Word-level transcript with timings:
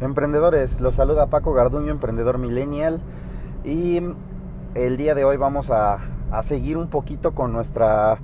Emprendedores, 0.00 0.80
los 0.80 0.94
saluda 0.94 1.26
Paco 1.26 1.52
Garduño, 1.52 1.90
emprendedor 1.90 2.38
millennial. 2.38 3.00
Y 3.64 4.00
el 4.74 4.96
día 4.96 5.14
de 5.14 5.26
hoy 5.26 5.36
vamos 5.36 5.70
a, 5.70 5.98
seguir 6.40 6.78
un 6.78 6.88
poquito 6.88 7.32
con 7.34 7.52
nuestra 7.52 8.18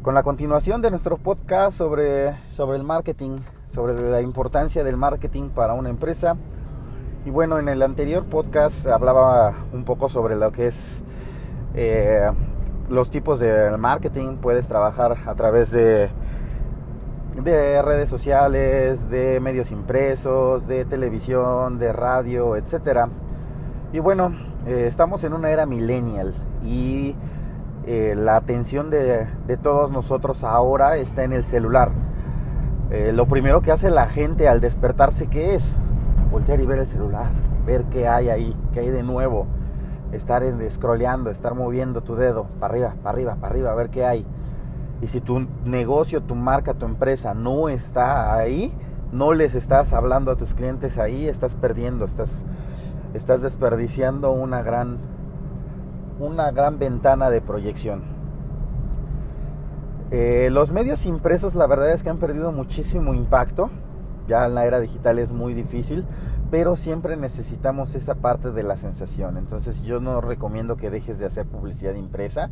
con 0.00 0.14
la 0.14 0.22
continuación 0.22 0.80
de 0.80 0.90
nuestro 0.90 1.18
podcast 1.18 1.76
sobre, 1.76 2.32
sobre 2.50 2.78
el 2.78 2.84
marketing, 2.84 3.40
sobre 3.66 3.92
la 4.10 4.22
importancia 4.22 4.82
del 4.82 4.96
marketing 4.96 5.50
para 5.50 5.74
una 5.74 5.90
empresa. 5.90 6.36
Y 7.26 7.30
bueno, 7.30 7.58
en 7.58 7.68
el 7.68 7.82
anterior 7.82 8.24
podcast 8.24 8.86
hablaba 8.86 9.52
un 9.74 9.84
poco 9.84 10.08
sobre 10.08 10.36
lo 10.36 10.52
que 10.52 10.68
es 10.68 11.02
eh, 11.74 12.30
los 12.88 13.10
tipos 13.10 13.40
de 13.40 13.76
marketing. 13.76 14.36
Puedes 14.36 14.66
trabajar 14.68 15.18
a 15.26 15.34
través 15.34 15.70
de 15.70 16.08
de 17.42 17.80
redes 17.82 18.08
sociales, 18.08 19.10
de 19.10 19.38
medios 19.40 19.70
impresos, 19.70 20.66
de 20.66 20.84
televisión, 20.84 21.78
de 21.78 21.92
radio, 21.92 22.56
etc. 22.56 23.08
Y 23.92 24.00
bueno, 24.00 24.34
eh, 24.66 24.86
estamos 24.86 25.22
en 25.24 25.32
una 25.32 25.50
era 25.50 25.64
millennial 25.64 26.34
y 26.62 27.14
eh, 27.86 28.14
la 28.16 28.36
atención 28.36 28.90
de, 28.90 29.28
todos 29.62 29.90
nosotros 29.90 30.44
ahora 30.44 30.96
está 30.96 31.24
en 31.24 31.32
el 31.32 31.44
celular. 31.44 31.90
Eh, 32.90 33.12
lo 33.14 33.26
primero 33.26 33.62
que 33.62 33.70
hace 33.70 33.90
la 33.90 34.08
gente 34.08 34.48
al 34.48 34.60
despertarse, 34.60 35.28
¿qué 35.28 35.54
es? 35.54 35.78
Voltear 36.30 36.60
y 36.60 36.66
ver 36.66 36.80
el 36.80 36.86
celular, 36.86 37.30
ver 37.64 37.84
qué 37.84 38.08
hay 38.08 38.30
ahí, 38.30 38.56
qué 38.72 38.80
hay 38.80 38.90
de 38.90 39.02
nuevo. 39.02 39.46
Estar 40.12 40.42
scrolleando, 40.70 41.30
estar 41.30 41.54
moviendo 41.54 42.02
tu 42.02 42.14
dedo 42.14 42.46
para 42.58 42.72
arriba, 42.72 42.94
para 43.02 43.10
arriba, 43.10 43.34
para 43.36 43.52
arriba, 43.52 43.70
a 43.72 43.74
ver 43.74 43.90
qué 43.90 44.04
hay. 44.04 44.26
Y 45.00 45.06
si 45.06 45.20
tu 45.20 45.46
negocio, 45.64 46.22
tu 46.22 46.34
marca, 46.34 46.74
tu 46.74 46.86
empresa 46.86 47.34
no 47.34 47.68
está 47.68 48.34
ahí, 48.34 48.72
no 49.12 49.32
les 49.32 49.54
estás 49.54 49.92
hablando 49.92 50.32
a 50.32 50.36
tus 50.36 50.54
clientes 50.54 50.98
ahí, 50.98 51.28
estás 51.28 51.54
perdiendo, 51.54 52.04
estás, 52.04 52.44
estás 53.14 53.42
desperdiciando 53.42 54.32
una 54.32 54.62
gran, 54.62 54.98
una 56.18 56.50
gran 56.50 56.78
ventana 56.78 57.30
de 57.30 57.40
proyección. 57.40 58.02
Eh, 60.10 60.48
los 60.50 60.72
medios 60.72 61.04
impresos 61.06 61.54
la 61.54 61.66
verdad 61.66 61.92
es 61.92 62.02
que 62.02 62.10
han 62.10 62.18
perdido 62.18 62.50
muchísimo 62.50 63.14
impacto. 63.14 63.70
Ya 64.26 64.44
en 64.46 64.54
la 64.54 64.66
era 64.66 64.80
digital 64.80 65.18
es 65.18 65.30
muy 65.30 65.54
difícil, 65.54 66.04
pero 66.50 66.76
siempre 66.76 67.16
necesitamos 67.16 67.94
esa 67.94 68.16
parte 68.16 68.52
de 68.52 68.62
la 68.62 68.76
sensación. 68.76 69.38
Entonces 69.38 69.82
yo 69.82 70.00
no 70.00 70.20
recomiendo 70.20 70.76
que 70.76 70.90
dejes 70.90 71.18
de 71.18 71.26
hacer 71.26 71.46
publicidad 71.46 71.94
impresa 71.94 72.50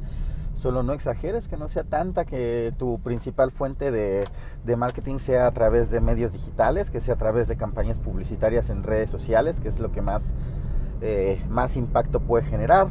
Solo 0.57 0.83
no 0.83 0.95
exageres, 0.95 1.49
que 1.49 1.59
no 1.59 1.69
sea 1.69 1.85
tanta, 1.85 2.25
que 2.25 2.73
tu 2.79 2.99
principal 3.01 3.51
fuente 3.51 3.91
de, 3.91 4.27
marketing 4.77 5.19
sea 5.19 5.47
a 5.47 5.51
través 5.53 5.91
de 5.91 6.01
medios 6.01 6.33
digitales, 6.33 6.91
que 6.91 7.03
sea 7.03 7.15
a 7.15 7.19
través 7.19 7.47
de 7.47 7.57
campañas 7.57 7.99
publicitarias 7.99 8.71
en 8.71 8.83
redes 8.83 9.11
sociales, 9.11 9.61
que 9.61 9.69
es 9.69 9.79
lo 9.79 9.93
que 9.93 10.01
más, 10.01 10.33
eh, 11.03 11.45
más 11.51 11.77
impacto 11.77 12.21
puede 12.21 12.43
generar. 12.43 12.89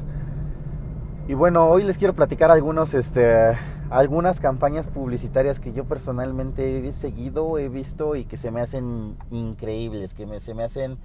Y 1.27 1.33
bueno, 1.33 1.67
hoy 1.67 1.81
les 1.81 1.97
quiero 1.97 2.13
platicar 2.13 2.51
algunos, 2.51 2.93
este, 2.93 3.57
algunas 3.89 4.39
campañas 4.39 4.87
publicitarias 4.87 5.59
que 5.59 5.73
yo 5.73 5.85
personalmente 5.85 6.87
he 6.87 6.93
seguido, 6.93 7.57
he 7.57 7.67
visto 7.67 8.15
y 8.15 8.25
que 8.25 8.37
se 8.37 8.51
me 8.51 8.61
hacen 8.61 9.17
increíbles, 9.31 10.13
que 10.13 10.39
se 10.39 10.53
me 10.53 10.63
hacen 10.63 10.99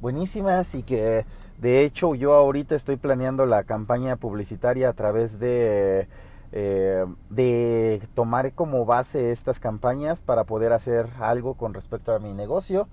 buenísimas 0.00 0.74
y 0.74 0.82
que 0.82 1.24
de 1.58 1.84
hecho 1.84 2.14
yo 2.14 2.34
ahorita 2.34 2.74
estoy 2.74 2.96
planeando 2.96 3.46
la 3.46 3.64
campaña 3.64 4.16
publicitaria 4.16 4.88
a 4.88 4.92
través 4.94 5.38
de, 5.38 6.08
eh, 6.52 7.04
de 7.28 8.02
tomar 8.14 8.52
como 8.52 8.84
base 8.84 9.30
estas 9.30 9.60
campañas 9.60 10.20
para 10.20 10.44
poder 10.44 10.72
hacer 10.72 11.06
algo 11.20 11.54
con 11.54 11.74
respecto 11.74 12.14
a 12.14 12.18
mi 12.18 12.32
negocio. 12.32 12.88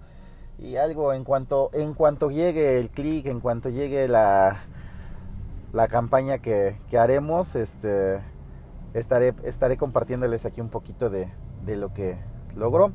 Y 0.60 0.78
algo 0.78 1.14
en 1.14 1.24
cuanto 1.24 1.70
en 1.74 1.94
cuanto 1.94 2.32
llegue 2.32 2.80
el 2.80 2.90
clic, 2.90 3.28
en 3.28 3.42
cuanto 3.42 3.70
llegue 3.70 4.08
la, 4.08 4.64
la 5.72 5.88
campaña 5.88 6.40
que, 6.40 6.78
que, 6.90 6.98
haremos, 6.98 7.56
este 7.56 8.20
estaré, 8.96 9.36
estaré 9.44 9.78
compartiéndoles 9.78 10.48
aquí 10.48 10.60
un 10.60 10.70
poquito 10.70 11.12
de, 11.12 11.30
de 11.64 11.76
lo 11.76 11.94
que 11.94 12.18
logro 12.56 12.92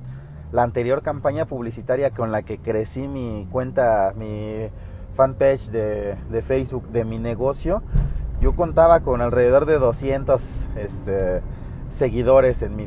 la 0.53 0.63
anterior 0.63 1.03
campaña 1.03 1.47
publicitaria 1.47 2.11
con 2.11 2.31
la 2.31 2.43
que 2.43 2.59
crecí 2.59 3.09
mi 3.09 3.49
cuenta, 3.51 4.13
mi 4.17 4.69
fanpage 5.15 5.71
de, 5.71 6.17
de 6.31 6.43
Facebook 6.43 6.89
de 6.89 7.05
mi 7.05 7.19
negocio, 7.19 7.83
yo 8.43 8.57
contaba 8.57 9.01
con 9.01 9.21
alrededor 9.21 9.67
de 9.67 9.79
200 9.79 10.69
este, 10.77 11.43
seguidores 11.89 12.63
en 12.63 12.75
mi 12.75 12.87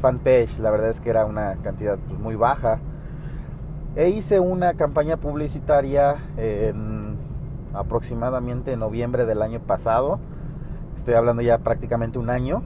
fanpage. 0.00 0.58
La 0.60 0.70
verdad 0.70 0.88
es 0.88 1.00
que 1.00 1.10
era 1.10 1.26
una 1.26 1.56
cantidad 1.56 1.98
pues, 1.98 2.18
muy 2.18 2.36
baja. 2.36 2.80
E 3.96 4.08
hice 4.08 4.40
una 4.40 4.74
campaña 4.74 5.18
publicitaria 5.18 6.16
en 6.36 7.18
aproximadamente 7.74 8.76
noviembre 8.76 9.26
del 9.26 9.42
año 9.42 9.60
pasado. 9.60 10.20
Estoy 10.96 11.14
hablando 11.14 11.42
ya 11.42 11.58
prácticamente 11.58 12.18
un 12.18 12.30
año. 12.30 12.62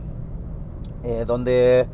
Eh, 1.04 1.25
donde 1.26 1.88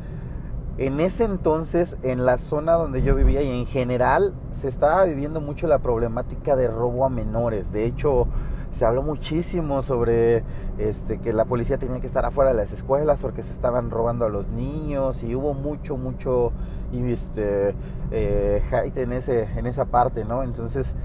en 0.79 1.01
ese 1.01 1.25
entonces, 1.25 1.97
en 2.03 2.25
la 2.25 2.37
zona 2.37 2.75
donde 2.75 3.01
yo 3.01 3.13
vivía 3.13 3.41
y 3.41 3.49
en 3.49 3.65
general, 3.65 4.33
se 4.49 4.69
estaba 4.69 5.03
viviendo 5.03 5.41
mucho 5.41 5.67
la 5.67 5.79
problemática 5.79 6.55
de 6.55 6.69
robo 6.69 7.03
a 7.03 7.09
menores. 7.09 7.73
De 7.73 7.83
hecho, 7.83 8.27
se 8.71 8.85
habló 8.85 9.03
muchísimo 9.03 9.81
sobre 9.81 10.45
este, 10.77 11.19
que 11.19 11.33
la 11.33 11.43
policía 11.43 11.77
tenía 11.77 11.99
que 11.99 12.07
estar 12.07 12.25
afuera 12.25 12.51
de 12.51 12.55
las 12.55 12.71
escuelas 12.71 13.21
porque 13.21 13.43
se 13.43 13.51
estaban 13.51 13.91
robando 13.91 14.23
a 14.23 14.29
los 14.29 14.51
niños 14.51 15.21
y 15.21 15.35
hubo 15.35 15.53
mucho, 15.53 15.97
mucho 15.97 16.53
este, 16.93 17.75
eh, 18.11 18.63
en, 18.95 19.11
ese, 19.11 19.49
en 19.57 19.65
esa 19.65 19.83
parte, 19.83 20.23
¿no? 20.23 20.43
Entonces 20.43 20.95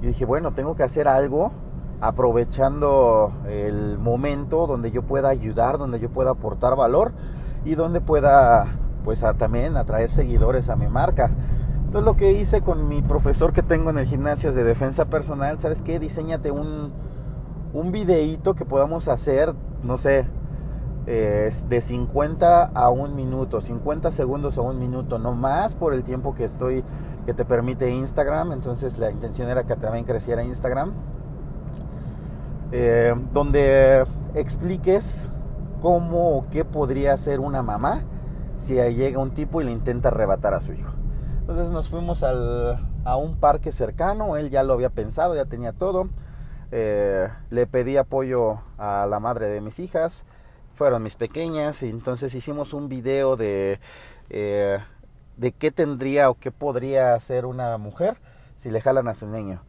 yo 0.00 0.08
dije, 0.08 0.24
bueno, 0.24 0.54
tengo 0.54 0.74
que 0.74 0.84
hacer 0.84 1.06
algo 1.06 1.52
aprovechando 2.00 3.30
el 3.46 3.98
momento 3.98 4.66
donde 4.66 4.90
yo 4.90 5.02
pueda 5.02 5.28
ayudar, 5.28 5.76
donde 5.76 6.00
yo 6.00 6.08
pueda 6.08 6.30
aportar 6.30 6.76
valor 6.76 7.12
y 7.66 7.74
donde 7.74 8.00
pueda 8.00 8.78
pues 9.04 9.22
a, 9.22 9.34
también 9.34 9.76
atraer 9.76 10.10
seguidores 10.10 10.68
a 10.68 10.76
mi 10.76 10.86
marca. 10.86 11.30
Entonces 11.84 12.04
lo 12.04 12.16
que 12.16 12.32
hice 12.32 12.62
con 12.62 12.88
mi 12.88 13.02
profesor 13.02 13.52
que 13.52 13.62
tengo 13.62 13.90
en 13.90 13.98
el 13.98 14.06
gimnasio 14.06 14.52
de 14.52 14.64
defensa 14.64 15.06
personal, 15.06 15.58
¿sabes 15.58 15.82
qué? 15.82 15.98
Diseñate 15.98 16.50
un, 16.50 16.92
un 17.72 17.92
videíto 17.92 18.54
que 18.54 18.64
podamos 18.64 19.08
hacer, 19.08 19.54
no 19.82 19.98
sé, 19.98 20.26
de 21.06 21.80
50 21.80 22.64
a 22.64 22.90
un 22.90 23.16
minuto, 23.16 23.60
50 23.60 24.10
segundos 24.10 24.58
a 24.58 24.62
un 24.62 24.78
minuto, 24.78 25.18
no 25.18 25.34
más 25.34 25.74
por 25.74 25.94
el 25.94 26.04
tiempo 26.04 26.34
que 26.34 26.44
estoy, 26.44 26.84
que 27.26 27.34
te 27.34 27.44
permite 27.44 27.90
Instagram. 27.90 28.52
Entonces 28.52 28.98
la 28.98 29.10
intención 29.10 29.48
era 29.48 29.64
que 29.64 29.74
también 29.76 30.04
creciera 30.04 30.44
Instagram. 30.44 30.92
Eh, 32.74 33.14
donde 33.34 34.04
expliques 34.34 35.28
cómo 35.82 36.38
o 36.38 36.46
qué 36.48 36.64
podría 36.64 37.16
ser 37.18 37.38
una 37.40 37.62
mamá 37.62 38.02
si 38.62 38.74
llega 38.74 39.18
un 39.18 39.32
tipo 39.32 39.60
y 39.60 39.64
le 39.64 39.72
intenta 39.72 40.08
arrebatar 40.08 40.54
a 40.54 40.60
su 40.60 40.72
hijo. 40.72 40.92
Entonces 41.40 41.70
nos 41.70 41.88
fuimos 41.88 42.22
a 42.22 43.16
un 43.16 43.36
parque 43.40 43.72
cercano, 43.72 44.36
él 44.36 44.50
ya 44.50 44.62
lo 44.62 44.74
había 44.74 44.90
pensado, 44.90 45.34
ya 45.34 45.46
tenía 45.46 45.72
todo. 45.72 46.08
Eh, 46.70 47.28
le 47.50 47.66
pedí 47.66 47.96
apoyo 47.96 48.60
a 48.78 49.06
la 49.10 49.18
madre 49.18 49.48
de 49.48 49.60
mis 49.60 49.80
hijas, 49.80 50.24
fueron 50.70 51.02
mis 51.02 51.16
pequeñas, 51.16 51.82
y 51.82 51.90
entonces 51.90 52.34
hicimos 52.34 52.72
un 52.72 52.88
video 52.88 53.36
de, 53.36 53.80
eh, 54.30 54.78
de 55.36 55.52
qué 55.52 55.72
tendría 55.72 56.30
o 56.30 56.34
qué 56.34 56.52
podría 56.52 57.14
hacer 57.14 57.44
una 57.44 57.76
mujer 57.78 58.16
si 58.56 58.70
le 58.70 58.80
jalan 58.80 59.08
a 59.08 59.14
su 59.14 59.26
niño. 59.26 59.60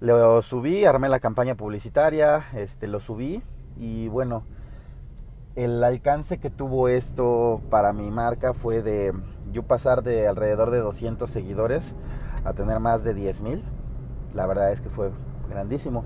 Lo 0.00 0.42
subí, 0.42 0.84
armé 0.84 1.08
la 1.08 1.18
campaña 1.18 1.54
publicitaria, 1.54 2.44
este, 2.52 2.86
lo 2.86 3.00
subí 3.00 3.42
y 3.78 4.08
bueno, 4.08 4.44
el 5.58 5.82
alcance 5.82 6.38
que 6.38 6.50
tuvo 6.50 6.86
esto 6.86 7.60
para 7.68 7.92
mi 7.92 8.12
marca 8.12 8.54
fue 8.54 8.80
de 8.80 9.12
yo 9.50 9.64
pasar 9.64 10.04
de 10.04 10.28
alrededor 10.28 10.70
de 10.70 10.78
200 10.78 11.28
seguidores 11.28 11.96
a 12.44 12.52
tener 12.52 12.78
más 12.78 13.02
de 13.02 13.12
10 13.12 13.40
mil. 13.40 13.64
La 14.34 14.46
verdad 14.46 14.70
es 14.70 14.80
que 14.80 14.88
fue 14.88 15.10
grandísimo. 15.50 16.04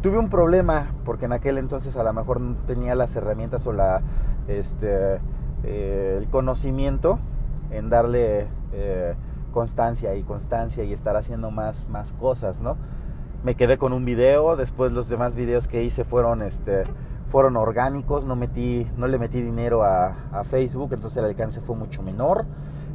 Tuve 0.00 0.16
un 0.16 0.30
problema 0.30 0.94
porque 1.04 1.26
en 1.26 1.32
aquel 1.32 1.58
entonces 1.58 1.94
a 1.98 2.02
lo 2.02 2.14
mejor 2.14 2.40
no 2.40 2.56
tenía 2.66 2.94
las 2.94 3.14
herramientas 3.16 3.66
o 3.66 3.74
la, 3.74 4.00
este, 4.48 5.20
eh, 5.62 6.16
el 6.18 6.30
conocimiento 6.30 7.18
en 7.70 7.90
darle 7.90 8.46
eh, 8.72 9.14
constancia 9.52 10.14
y 10.14 10.22
constancia 10.22 10.84
y 10.84 10.94
estar 10.94 11.16
haciendo 11.16 11.50
más, 11.50 11.86
más 11.90 12.14
cosas, 12.14 12.62
¿no? 12.62 12.78
Me 13.44 13.56
quedé 13.56 13.76
con 13.76 13.92
un 13.92 14.06
video, 14.06 14.56
después 14.56 14.92
los 14.92 15.10
demás 15.10 15.34
videos 15.34 15.68
que 15.68 15.84
hice 15.84 16.04
fueron 16.04 16.40
este, 16.40 16.84
fueron 17.30 17.56
orgánicos, 17.56 18.24
no, 18.24 18.34
metí, 18.34 18.90
no 18.96 19.06
le 19.06 19.16
metí 19.16 19.40
dinero 19.40 19.84
a, 19.84 20.42
Facebook, 20.44 20.90
entonces 20.92 21.18
el 21.18 21.26
alcance 21.26 21.60
fue 21.60 21.76
mucho 21.76 22.02
menor, 22.02 22.44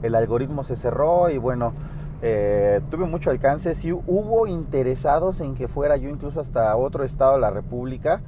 el 0.03 0.13
algoritmo 0.13 0.65
se 0.65 0.75
cerró 0.75 1.29
y 1.29 1.37
bueno, 1.37 1.73
eh, 2.21 2.81
tuve 2.91 3.05
mucho 3.05 3.31
alcance, 3.31 3.73
sí 3.75 3.93
hubo 3.93 4.45
interesados 4.45 5.39
en 5.39 5.55
que 5.55 5.69
fuera 5.69 5.95
yo 5.95 6.09
incluso 6.09 6.41
hasta 6.41 6.75
otro 6.75 7.05
estado 7.05 7.35
de 7.35 7.39
la 7.39 7.49
República 7.49 8.21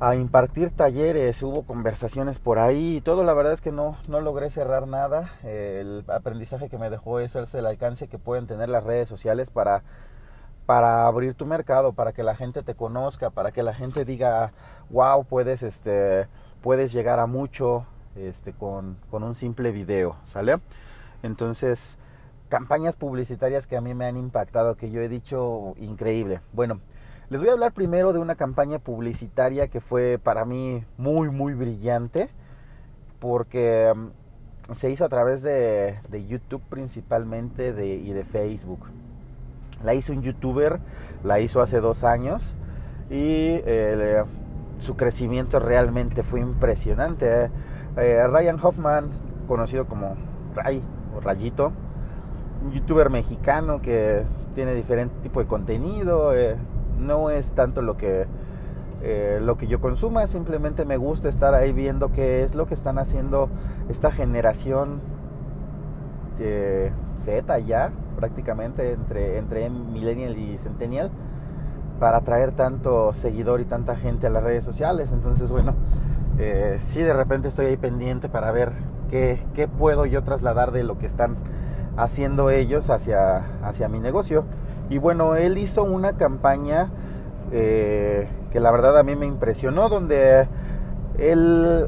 a 0.00 0.16
impartir 0.16 0.70
talleres, 0.70 1.42
hubo 1.42 1.64
conversaciones 1.64 2.38
por 2.38 2.58
ahí 2.58 2.96
y 2.96 3.00
todo, 3.02 3.24
la 3.24 3.34
verdad 3.34 3.52
es 3.52 3.60
que 3.60 3.72
no, 3.72 3.98
no 4.08 4.20
logré 4.20 4.50
cerrar 4.50 4.88
nada. 4.88 5.30
El 5.44 6.02
aprendizaje 6.08 6.68
que 6.68 6.78
me 6.78 6.90
dejó 6.90 7.20
eso 7.20 7.40
es 7.40 7.54
el 7.54 7.66
alcance 7.66 8.08
que 8.08 8.18
pueden 8.18 8.48
tener 8.48 8.68
las 8.68 8.82
redes 8.82 9.08
sociales 9.08 9.50
para, 9.50 9.84
para 10.72 11.06
abrir 11.06 11.34
tu 11.34 11.44
mercado, 11.44 11.92
para 11.92 12.14
que 12.14 12.22
la 12.22 12.34
gente 12.34 12.62
te 12.62 12.74
conozca, 12.74 13.28
para 13.28 13.52
que 13.52 13.62
la 13.62 13.74
gente 13.74 14.06
diga, 14.06 14.52
wow, 14.88 15.22
puedes, 15.22 15.62
este, 15.62 16.28
puedes 16.62 16.94
llegar 16.94 17.20
a 17.20 17.26
mucho 17.26 17.84
este, 18.16 18.54
con, 18.54 18.96
con 19.10 19.22
un 19.22 19.36
simple 19.36 19.70
video, 19.70 20.16
¿sale? 20.32 20.60
Entonces, 21.22 21.98
campañas 22.48 22.96
publicitarias 22.96 23.66
que 23.66 23.76
a 23.76 23.82
mí 23.82 23.92
me 23.92 24.06
han 24.06 24.16
impactado, 24.16 24.74
que 24.78 24.90
yo 24.90 25.02
he 25.02 25.10
dicho 25.10 25.74
increíble. 25.76 26.40
Bueno, 26.54 26.80
les 27.28 27.42
voy 27.42 27.50
a 27.50 27.52
hablar 27.52 27.72
primero 27.72 28.14
de 28.14 28.20
una 28.20 28.36
campaña 28.36 28.78
publicitaria 28.78 29.68
que 29.68 29.82
fue 29.82 30.18
para 30.18 30.46
mí 30.46 30.86
muy, 30.96 31.28
muy 31.28 31.52
brillante, 31.52 32.30
porque 33.18 33.92
mm, 33.94 34.72
se 34.72 34.90
hizo 34.90 35.04
a 35.04 35.10
través 35.10 35.42
de, 35.42 35.98
YouTube 36.26 36.62
principalmente 36.70 37.74
de, 37.74 37.88
y 37.88 38.14
de 38.14 38.24
Facebook. 38.24 38.86
La 39.84 39.94
hizo 39.94 40.12
un 40.12 40.22
youtuber, 40.22 40.80
la 41.24 41.40
hizo 41.40 41.60
hace 41.60 41.80
dos 41.80 42.04
años 42.04 42.56
y 43.10 43.60
eh, 43.64 44.24
su 44.78 44.96
crecimiento 44.96 45.58
realmente 45.58 46.22
fue 46.22 46.40
impresionante. 46.40 47.50
Eh, 47.96 48.26
Ryan 48.26 48.58
Hoffman, 48.62 49.10
conocido 49.46 49.86
como 49.86 50.16
Ray 50.54 50.82
o 51.16 51.20
Rayito, 51.20 51.72
un 52.64 52.72
youtuber 52.72 53.10
mexicano 53.10 53.80
que 53.82 54.22
tiene 54.54 54.74
diferente 54.74 55.14
tipo 55.22 55.40
de 55.40 55.46
contenido. 55.46 56.34
Eh, 56.34 56.56
no 56.98 57.30
es 57.30 57.52
tanto 57.52 57.82
lo 57.82 57.96
que 57.96 58.26
eh, 59.04 59.40
lo 59.42 59.56
que 59.56 59.66
yo 59.66 59.80
consuma, 59.80 60.28
simplemente 60.28 60.84
me 60.84 60.96
gusta 60.96 61.28
estar 61.28 61.54
ahí 61.54 61.72
viendo 61.72 62.12
qué 62.12 62.44
es 62.44 62.54
lo 62.54 62.66
que 62.66 62.74
están 62.74 62.98
haciendo 62.98 63.48
esta 63.88 64.12
generación 64.12 65.00
de 66.38 66.92
Z 67.16 67.58
ya, 67.60 67.90
prácticamente 68.16 68.92
entre, 68.92 69.38
entre 69.38 69.70
Millennial 69.70 70.36
y 70.36 70.58
Centennial, 70.58 71.10
para 71.98 72.18
atraer 72.18 72.52
tanto 72.52 73.12
seguidor 73.12 73.60
y 73.60 73.64
tanta 73.64 73.96
gente 73.96 74.26
a 74.26 74.30
las 74.30 74.42
redes 74.42 74.64
sociales. 74.64 75.12
Entonces, 75.12 75.50
bueno, 75.50 75.74
eh, 76.38 76.76
sí 76.78 77.02
de 77.02 77.12
repente 77.12 77.48
estoy 77.48 77.66
ahí 77.66 77.76
pendiente 77.76 78.28
para 78.28 78.50
ver 78.50 78.72
qué, 79.08 79.38
qué 79.54 79.68
puedo 79.68 80.06
yo 80.06 80.24
trasladar 80.24 80.72
de 80.72 80.82
lo 80.82 80.98
que 80.98 81.06
están 81.06 81.36
haciendo 81.96 82.50
ellos 82.50 82.90
hacia, 82.90 83.44
hacia 83.62 83.88
mi 83.88 84.00
negocio. 84.00 84.44
Y 84.90 84.98
bueno, 84.98 85.36
él 85.36 85.58
hizo 85.58 85.84
una 85.84 86.14
campaña 86.16 86.90
eh, 87.52 88.28
que 88.50 88.60
la 88.60 88.70
verdad 88.70 88.98
a 88.98 89.02
mí 89.02 89.14
me 89.16 89.26
impresionó, 89.26 89.88
donde 89.88 90.48
él, 91.18 91.86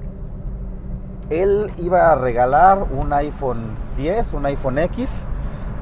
él 1.30 1.70
iba 1.78 2.12
a 2.12 2.14
regalar 2.16 2.86
un 2.92 3.12
iPhone 3.12 3.83
10, 3.96 4.32
un 4.34 4.46
iPhone 4.46 4.78
X, 4.78 5.26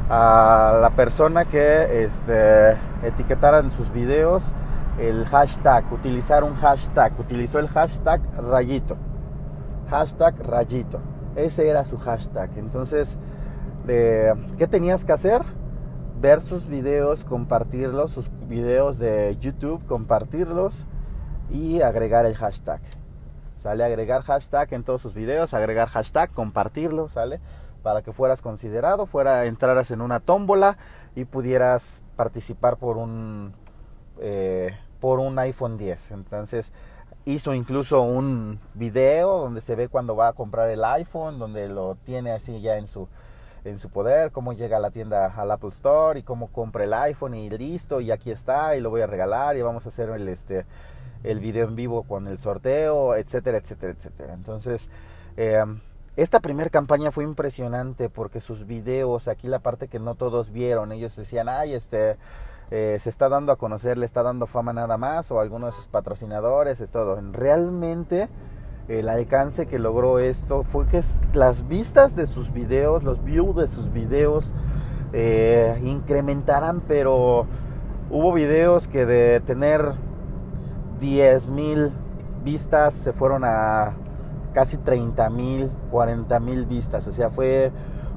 a 0.09 0.79
la 0.81 0.91
persona 0.91 1.45
que 1.45 2.05
este, 2.05 2.77
etiquetara 3.03 3.61
en 3.61 3.71
sus 3.71 3.91
videos 3.93 4.45
el 4.99 5.25
hashtag, 5.27 5.91
utilizar 5.93 6.45
un 6.45 6.55
hashtag, 6.55 7.19
utilizó 7.19 7.59
el 7.59 7.69
hashtag 7.69 8.21
rayito, 8.37 8.97
hashtag 9.89 10.35
rayito, 10.47 11.01
ese 11.35 11.69
era 11.69 11.85
su 11.85 11.97
hashtag. 11.97 12.51
Entonces, 12.57 13.19
¿qué 13.87 14.69
tenías 14.69 15.05
que 15.05 15.13
hacer? 15.13 15.43
ver 16.23 16.41
sus 16.41 16.69
videos, 16.69 17.25
compartirlos, 17.25 18.13
sus 18.13 18.31
videos 18.49 18.99
de 18.99 19.37
YouTube, 19.41 19.85
compartirlos 19.87 20.87
y 21.51 21.83
agregar 21.83 22.27
el 22.27 22.37
hashtag. 22.37 22.81
¿Sale? 23.59 23.83
Agregar 23.85 24.23
hashtag 24.23 24.73
en 24.73 24.85
todos 24.85 25.03
sus 25.03 25.15
videos, 25.15 25.53
agregar 25.53 25.89
hashtag, 25.89 26.31
compartirlo, 26.31 27.09
¿sale? 27.09 27.41
Para 27.83 28.03
que 28.03 28.13
fueras 28.13 28.43
considerado, 28.43 29.07
fuera, 29.07 29.45
entraras 29.47 29.91
en 29.91 30.01
una 30.01 30.21
tómbola 30.21 30.77
y 31.15 31.25
pudieras 31.25 32.03
participar 32.17 32.77
por 32.77 32.97
un, 32.97 33.53
eh, 34.21 34.77
por 35.01 35.19
un 35.19 35.39
iPhone 35.39 35.77
10. 35.77 36.13
Entonces, 36.13 36.73
hizo 37.25 37.55
incluso 37.55 38.03
un 38.03 38.61
video 38.75 39.39
donde 39.39 39.61
se 39.61 39.75
ve 39.75 39.89
cuando 39.89 40.17
va 40.17 40.29
a 40.29 40.33
comprar 40.33 40.69
el 40.69 40.85
iPhone, 40.85 41.39
donde 41.39 41.69
lo 41.69 41.97
tiene 42.05 42.33
así 42.33 42.61
ya 42.61 42.77
en 42.77 42.87
su 42.87 43.09
en 43.65 43.79
su 43.79 43.91
poder, 43.91 44.33
cómo 44.33 44.53
llega 44.53 44.79
a 44.79 44.81
la 44.81 44.91
tienda 44.91 45.27
al 45.27 45.51
Apple 45.51 45.69
Store 45.69 46.19
y 46.19 46.23
cómo 46.23 46.49
compra 46.49 46.85
el 46.85 46.93
iPhone 46.93 47.35
y 47.35 47.49
listo, 47.51 48.01
y 48.01 48.11
aquí 48.11 48.31
está, 48.31 48.77
y 48.77 48.81
lo 48.81 48.91
voy 48.91 49.03
a 49.03 49.07
regalar, 49.07 49.57
y 49.57 49.63
vamos 49.63 49.87
a 49.87 49.91
hacer 49.91 50.09
el, 50.11 50.29
este, 50.29 50.67
el 51.23 51.39
video 51.39 51.69
en 51.69 51.77
vivo 51.77 52.03
con 52.03 52.27
el 52.27 52.39
sorteo, 52.39 53.15
etcétera, 53.15 53.59
etcétera, 53.59 53.93
etcétera. 53.93 54.35
Entonces, 54.35 54.91
em, 55.37 55.81
esta 56.17 56.41
primera 56.41 56.69
campaña 56.69 57.11
fue 57.11 57.25
impresionante 57.25 58.11
porque 58.11 58.41
sus 58.41 58.67
videos, 58.67 59.29
aquí 59.29 59.49
la 59.49 59.61
parte 59.61 59.89
que 59.89 59.99
no 59.99 60.15
todos 60.15 60.53
vieron, 60.53 60.93
ellos 60.93 61.17
decían, 61.17 61.49
ay, 61.49 61.73
este, 61.73 62.19
eh, 62.71 62.99
se 63.01 63.09
está 63.09 63.31
dando 63.31 63.51
a 63.51 63.57
conocer, 63.57 63.97
le 63.97 64.05
está 64.05 64.23
dando 64.23 64.47
fama 64.47 64.75
nada 64.75 64.99
más, 64.99 65.31
o 65.31 65.41
alguno 65.41 65.67
de 65.67 65.73
sus 65.73 65.87
patrocinadores, 65.87 66.81
es 66.83 66.91
todo. 66.91 67.19
Realmente 67.33 68.29
el 68.89 69.09
alcance 69.09 69.67
que 69.67 69.79
logró 69.79 70.19
esto 70.19 70.65
fue 70.65 70.87
que 70.87 71.01
las 71.33 71.67
vistas 71.67 72.15
de 72.15 72.27
sus 72.27 72.53
videos, 72.53 73.05
los 73.05 73.25
views 73.25 73.57
de 73.57 73.67
sus 73.67 73.91
videos 73.91 74.53
eh, 75.15 75.81
incrementaran, 75.83 76.83
pero 76.87 77.47
hubo 78.11 78.33
videos 78.35 78.87
que 78.87 79.07
de 79.07 79.41
tener 79.41 79.93
10 81.01 81.49
mil 81.49 81.91
vistas 82.45 82.93
se 82.93 83.13
fueron 83.13 83.45
a 83.45 83.95
casi 84.53 84.77
30 84.77 85.31
mil, 85.31 85.71
40 85.91 86.41
mil 86.41 86.67
vistas, 86.67 87.07
o 87.07 87.13
sea, 87.13 87.31
fue 87.31 87.73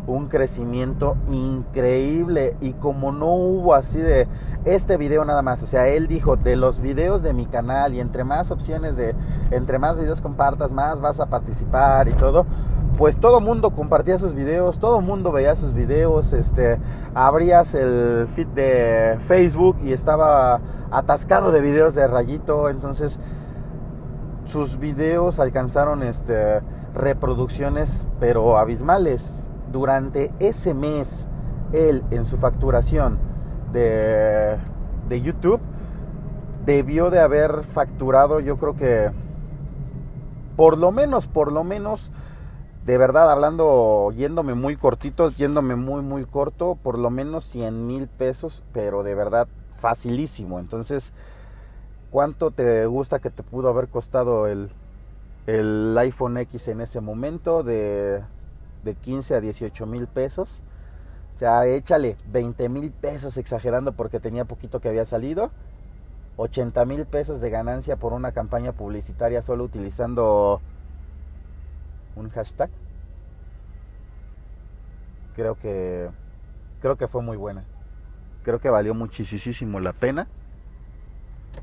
un 0.07 0.27
crecimiento 0.27 1.17
increíble. 1.31 2.55
Y 2.61 2.73
como 2.73 3.11
no 3.11 3.33
hubo 3.33 3.73
así 3.73 3.99
de 3.99 4.27
este 4.65 4.97
video 4.97 5.25
nada 5.25 5.41
más, 5.41 5.63
o 5.63 5.67
sea, 5.67 5.87
él 5.87 6.07
dijo 6.07 6.35
de 6.35 6.55
los 6.55 6.79
videos 6.79 7.23
de 7.23 7.33
mi 7.33 7.45
canal 7.45 7.93
y 7.93 7.99
entre 7.99 8.23
más 8.23 8.51
opciones 8.51 8.95
de, 8.95 9.15
entre 9.51 9.79
más 9.79 9.97
videos 9.97 10.21
compartas, 10.21 10.71
más 10.71 11.01
vas 11.01 11.19
a 11.19 11.27
participar 11.27 12.07
y 12.07 12.13
todo, 12.13 12.45
pues 12.97 13.19
todo 13.19 13.41
mundo 13.41 13.71
compartía 13.71 14.17
sus 14.17 14.33
videos, 14.33 14.79
todo 14.79 15.01
mundo 15.01 15.31
veía 15.31 15.55
sus 15.55 15.73
videos, 15.73 16.33
este, 16.33 16.79
abrías 17.13 17.75
el 17.75 18.27
feed 18.27 18.47
de 18.47 19.17
Facebook 19.19 19.77
y 19.83 19.91
estaba 19.91 20.61
atascado 20.91 21.51
de 21.51 21.61
videos 21.61 21.93
de 21.95 22.07
Rayito, 22.07 22.69
entonces 22.69 23.19
sus 24.45 24.77
videos 24.77 25.39
alcanzaron 25.39 26.03
este 26.03 26.61
reproducciones 26.93 28.07
pero 28.19 28.57
abismales 28.57 29.41
durante 29.71 30.31
ese 30.39 30.73
mes 30.73 31.27
él 31.73 32.03
en 32.11 32.25
su 32.25 32.37
facturación 32.37 33.19
de, 33.73 34.57
de 35.09 35.21
YouTube 35.21 35.59
debió 36.65 37.09
de 37.09 37.19
haber 37.19 37.63
facturado 37.63 38.39
yo 38.39 38.57
creo 38.57 38.75
que 38.75 39.11
por 40.55 40.77
lo 40.77 40.91
menos, 40.91 41.27
por 41.27 41.51
lo 41.51 41.63
menos, 41.63 42.11
de 42.85 42.97
verdad 42.97 43.31
hablando, 43.31 44.11
yéndome 44.15 44.53
muy 44.53 44.77
cortito, 44.77 45.29
yéndome 45.29 45.75
muy, 45.75 46.01
muy 46.01 46.25
corto, 46.25 46.77
por 46.81 46.97
lo 46.97 47.09
menos 47.09 47.45
100 47.45 47.87
mil 47.87 48.07
pesos, 48.07 48.63
pero 48.71 49.03
de 49.03 49.15
verdad 49.15 49.47
facilísimo. 49.75 50.59
Entonces, 50.59 51.11
¿cuánto 52.15 52.51
te 52.51 52.85
gusta 52.85 53.19
que 53.19 53.29
te 53.29 53.43
pudo 53.43 53.67
haber 53.67 53.89
costado 53.89 54.47
el, 54.47 54.69
el 55.47 55.93
iPhone 55.97 56.37
X 56.37 56.69
en 56.69 56.79
ese 56.79 57.01
momento? 57.01 57.61
De 57.61 58.23
de 58.85 58.95
15 58.95 59.35
a 59.35 59.41
18 59.41 59.85
mil 59.85 60.07
pesos. 60.07 60.61
O 61.35 61.37
sea, 61.37 61.65
échale 61.65 62.15
20 62.31 62.69
mil 62.69 62.91
pesos 62.91 63.35
exagerando 63.35 63.91
porque 63.91 64.21
tenía 64.21 64.45
poquito 64.45 64.79
que 64.79 64.87
había 64.87 65.03
salido. 65.03 65.51
80 66.37 66.85
mil 66.85 67.05
pesos 67.05 67.41
de 67.41 67.49
ganancia 67.49 67.97
por 67.97 68.13
una 68.13 68.31
campaña 68.31 68.71
publicitaria 68.71 69.41
solo 69.41 69.65
utilizando 69.65 70.61
un 72.15 72.29
hashtag. 72.29 72.69
Creo 75.35 75.55
que 75.55 76.09
creo 76.79 76.95
que 76.95 77.09
fue 77.09 77.21
muy 77.21 77.35
buena. 77.35 77.65
Creo 78.43 78.61
que 78.61 78.69
valió 78.69 78.93
muchísimo 78.93 79.81
la 79.81 79.91
pena. 79.91 80.27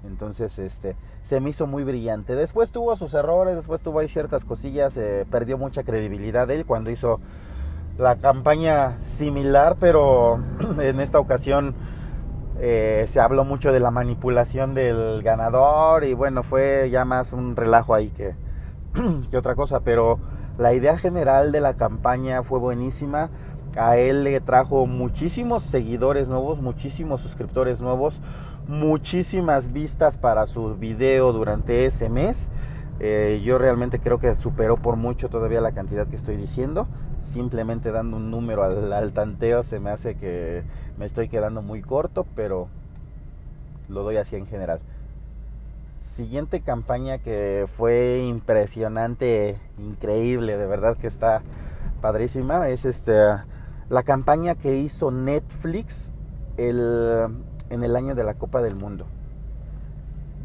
Entonces, 0.05 0.59
este, 0.59 0.97
se 1.23 1.41
me 1.41 1.51
hizo 1.51 1.67
muy 1.67 1.85
brillante. 1.85 2.35
Después 2.35 2.71
tuvo 2.71 2.97
sus 2.97 3.15
errores, 3.15 3.57
después 3.57 3.81
tuvo 3.83 4.01
ahí 4.01 4.09
ciertas 4.09 4.45
cosillas, 4.45 4.97
eh, 4.97 5.27
perdió 5.31 5.59
mucha 5.59 5.83
credibilidad 5.83 6.51
él 6.51 6.67
cuando 6.67 6.91
hizo 6.91 7.21
la 7.99 8.17
campaña 8.17 9.01
similar, 9.01 9.77
pero 9.79 10.41
en 10.81 11.01
esta 11.01 11.19
ocasión 11.19 11.75
eh, 12.61 13.05
se 13.09 13.21
habló 13.21 13.45
mucho 13.45 13.73
de 13.73 13.81
la 13.81 13.91
manipulación 13.91 14.75
del 14.75 15.23
ganador 15.23 16.05
y 16.05 16.15
bueno, 16.15 16.43
fue 16.43 16.91
ya 16.91 17.05
más 17.05 17.33
un 17.33 17.57
relajo 17.57 17.95
ahí 17.95 18.11
que, 18.11 18.35
que 19.31 19.37
otra 19.37 19.55
cosa, 19.55 19.81
pero 19.81 20.19
la 20.59 20.75
idea 20.75 20.99
general 20.99 21.53
de 21.53 21.61
la 21.61 21.75
campaña 21.75 22.43
fue 22.43 22.59
buenísima. 22.59 23.31
a 23.77 23.97
él 23.97 24.23
le 24.25 24.39
trajo 24.41 24.87
muchísimos 24.87 25.63
seguidores 25.63 26.29
nuevos, 26.29 26.61
muchísimos 26.61 27.23
suscriptores 27.23 27.81
nuevos, 27.81 28.21
muchísimas 28.69 29.73
vistas 29.73 30.17
para 30.17 30.47
su 30.47 30.77
video 30.77 31.33
durante 31.33 31.85
ese 31.87 32.09
mes. 32.09 32.51
Eh, 33.01 33.43
yo 33.45 33.59
realmente 33.59 33.99
creo 33.99 34.19
que 34.19 34.35
superó 34.35 34.77
por 34.77 34.97
mucho 34.97 35.29
todavía 35.29 35.61
la 35.61 35.73
cantidad 35.73 36.07
que 36.07 36.17
estoy 36.17 36.37
diciendo. 36.37 36.87
Simplemente 37.21 37.91
dando 37.91 38.17
un 38.17 38.31
número 38.31 38.63
al, 38.63 38.93
al, 38.93 39.13
tanteo 39.13 39.63
se 39.63 39.81
me 39.81 39.91
hace 39.91 40.15
que 40.15 40.63
me 40.99 41.05
estoy 41.05 41.29
quedando 41.29 41.63
muy 41.63 41.83
corto, 41.83 42.27
pero 42.37 42.69
lo 43.89 44.03
doy 44.03 44.17
así 44.17 44.37
en 44.37 44.47
general. 44.47 44.81
Siguiente 46.01 46.61
campaña 46.61 47.19
que 47.19 47.67
fue 47.69 48.25
impresionante, 48.27 49.57
increíble, 49.79 50.57
de 50.57 50.67
verdad 50.67 50.97
que 50.97 51.07
está 51.07 51.43
padrísima, 52.01 52.69
es 52.69 52.85
este 52.85 53.13
la 53.89 54.03
campaña 54.03 54.55
que 54.55 54.79
hizo 54.79 55.11
Netflix 55.11 56.13
el, 56.57 57.29
en 57.73 57.83
el 57.83 57.97
año 57.97 58.15
de 58.15 58.23
la 58.23 58.35
Copa 58.35 58.61
del 58.63 58.77
Mundo. 58.77 59.07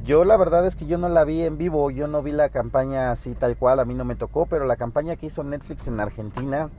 Yo 0.03 0.23
la 0.23 0.37
verdad 0.37 0.65
es 0.65 0.77
que 0.77 0.85
yo 0.85 0.97
no 0.97 1.09
la 1.09 1.25
vi 1.25 1.43
en 1.43 1.57
vivo, 1.57 1.91
yo 1.91 2.07
no 2.07 2.23
vi 2.23 2.31
la 2.31 2.47
campaña 2.47 3.11
así 3.11 3.35
tal 3.35 3.57
cual, 3.57 3.81
a 3.81 3.85
mí 3.85 3.93
no 3.93 4.05
me 4.05 4.15
tocó, 4.15 4.45
pero 4.45 4.65
la 4.65 4.77
campaña 4.77 5.17
que 5.17 5.25
hizo 5.25 5.43
Netflix 5.43 5.89
en 5.89 5.99
Argentina 5.99 6.69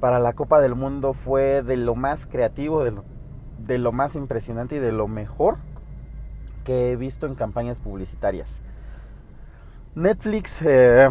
para 0.00 0.18
la 0.18 0.32
Copa 0.32 0.60
del 0.60 0.74
Mundo 0.74 1.12
fue 1.12 1.62
de 1.62 1.76
lo 1.76 1.94
más 1.94 2.26
creativo, 2.26 2.82
de 2.82 3.78
lo, 3.78 3.92
más 3.92 4.16
impresionante 4.16 4.76
y 4.76 4.78
de 4.78 4.92
lo 4.92 5.06
mejor 5.06 5.58
que 6.64 6.92
he 6.92 6.96
visto 6.96 7.26
en 7.26 7.34
campañas 7.34 7.78
publicitarias. 7.78 8.62
Netflix 9.94 10.62
eh, 10.62 11.10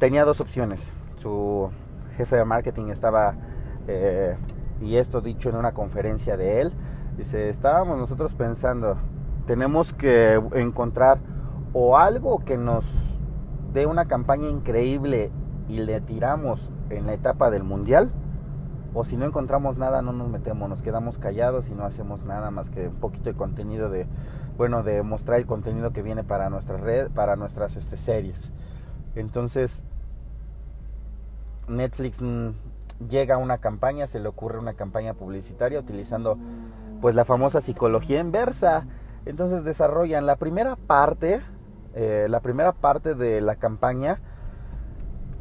tenía 0.00 0.24
dos 0.24 0.40
opciones. 0.40 0.92
Su 1.22 1.70
jefe 2.16 2.34
de 2.34 2.44
marketing 2.44 2.88
estaba, 2.88 3.34
eh, 3.86 4.36
y 4.80 4.96
esto 4.96 5.20
dicho 5.20 5.50
en 5.50 5.56
una 5.56 5.72
conferencia 5.72 6.36
de 6.36 6.62
él, 6.62 6.72
dice, 7.16 7.48
estábamos 7.48 7.98
nosotros 7.98 8.34
pensando, 8.34 8.96
tenemos 9.46 9.92
que 9.92 10.34
encontrar 10.54 11.18
o 11.72 11.96
algo 11.96 12.40
que 12.44 12.58
nos 12.58 12.84
dé 13.72 13.86
una 13.86 14.06
campaña 14.06 14.48
increíble 14.48 15.30
y 15.68 15.78
le 15.78 16.00
tiramos 16.00 16.70
en 16.90 17.06
la 17.06 17.12
etapa 17.12 17.50
del 17.50 17.62
mundial, 17.62 18.10
o 18.92 19.04
si 19.04 19.16
no 19.16 19.24
encontramos 19.24 19.78
nada 19.78 20.02
no 20.02 20.12
nos 20.12 20.28
metemos, 20.28 20.68
nos 20.68 20.82
quedamos 20.82 21.18
callados 21.18 21.68
y 21.68 21.74
no 21.74 21.84
hacemos 21.84 22.24
nada 22.24 22.50
más 22.50 22.70
que 22.70 22.88
un 22.88 22.96
poquito 22.96 23.30
de 23.30 23.36
contenido 23.36 23.88
de, 23.88 24.06
bueno, 24.56 24.82
de 24.82 25.02
mostrar 25.02 25.38
el 25.38 25.46
contenido 25.46 25.92
que 25.92 26.02
viene 26.02 26.24
para 26.24 26.50
nuestra 26.50 26.76
red, 26.76 27.10
para 27.10 27.36
nuestras 27.36 27.76
este, 27.76 27.96
series. 27.96 28.52
Entonces, 29.14 29.84
Netflix 31.68 32.20
mm, 32.20 32.48
llega 33.08 33.36
a 33.36 33.38
una 33.38 33.58
campaña, 33.58 34.08
se 34.08 34.18
le 34.18 34.28
ocurre 34.28 34.58
una 34.58 34.74
campaña 34.74 35.14
publicitaria 35.14 35.78
utilizando 35.78 36.36
pues 37.00 37.14
la 37.14 37.24
famosa 37.24 37.60
psicología 37.60 38.20
inversa. 38.20 38.86
Entonces 39.26 39.64
desarrollan 39.64 40.26
la 40.26 40.36
primera 40.36 40.76
parte, 40.76 41.40
eh, 41.94 42.26
la 42.28 42.40
primera 42.40 42.72
parte 42.72 43.14
de 43.14 43.40
la 43.40 43.56
campaña, 43.56 44.20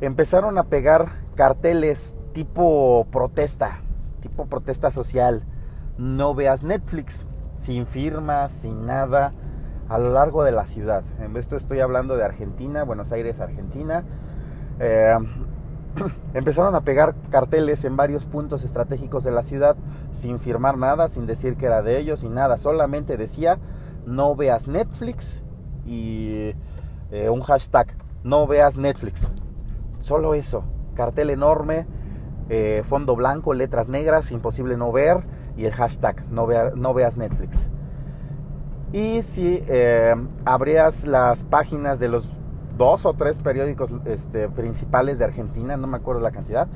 empezaron 0.02 0.58
a 0.58 0.64
pegar 0.64 1.08
carteles 1.36 2.18
tipo 2.34 3.08
protesta, 3.12 3.82
tipo 4.22 4.46
protesta 4.46 4.92
social. 4.92 5.44
No 5.98 6.34
veas 6.36 6.64
Netflix, 6.64 7.28
sin 7.58 7.86
firmas, 7.86 8.52
sin 8.52 8.86
nada, 8.86 9.34
a 9.90 9.98
lo 9.98 10.12
largo 10.14 10.44
de 10.44 10.52
la 10.52 10.66
ciudad. 10.66 11.04
En 11.20 11.36
esto 11.36 11.56
estoy 11.56 11.80
hablando 11.80 12.16
de 12.16 12.24
Argentina, 12.24 12.84
Buenos 12.84 13.12
Aires, 13.12 13.40
Argentina. 13.40 14.04
Eh, 14.80 15.18
empezaron 16.34 16.76
a 16.76 16.82
pegar 16.82 17.16
carteles 17.30 17.86
en 17.86 17.98
varios 17.98 18.26
puntos 18.26 18.64
estratégicos 18.64 19.24
de 19.24 19.32
la 19.32 19.44
ciudad 19.44 19.76
sin 20.12 20.40
firmar 20.40 20.78
nada, 20.78 21.08
sin 21.08 21.26
decir 21.26 21.56
que 21.56 21.66
era 21.66 21.82
de 21.82 22.00
ellos 22.00 22.24
y 22.24 22.30
nada, 22.30 22.58
solamente 22.58 23.18
decía 23.18 23.60
no 24.06 24.36
veas 24.36 24.68
Netflix 24.68 25.44
y 25.86 26.54
eh, 27.12 27.30
un 27.30 27.42
hashtag 27.42 27.96
no 28.24 28.48
veas 28.48 28.78
Netflix. 28.78 29.30
Solo 30.02 30.34
eso, 30.34 30.64
cartel 30.96 31.30
enorme, 31.30 31.88
eh, 32.50 32.82
fondo 32.84 33.16
blanco, 33.16 33.54
letras 33.54 33.88
negras, 33.88 34.32
imposible 34.32 34.78
no 34.78 34.92
ver 34.92 35.24
y 35.56 35.66
el 35.66 35.74
hashtag 35.74 36.26
no, 36.32 36.48
no 36.76 36.94
veas 36.94 37.18
Netflix. 37.18 37.70
Y 38.92 39.22
si 39.22 39.64
eh, 39.68 40.16
abrías 40.46 41.06
las 41.06 41.44
páginas 41.44 42.00
de 42.00 42.10
los 42.10 42.39
dos 42.80 43.06
o 43.06 43.14
tres 43.14 43.38
periódicos 43.38 43.92
este, 44.06 44.48
principales 44.48 45.20
de 45.20 45.26
Argentina, 45.26 45.76
no 45.76 45.86
me 45.86 45.98
acuerdo 45.98 46.22
la 46.22 46.32
cantidad, 46.32 46.70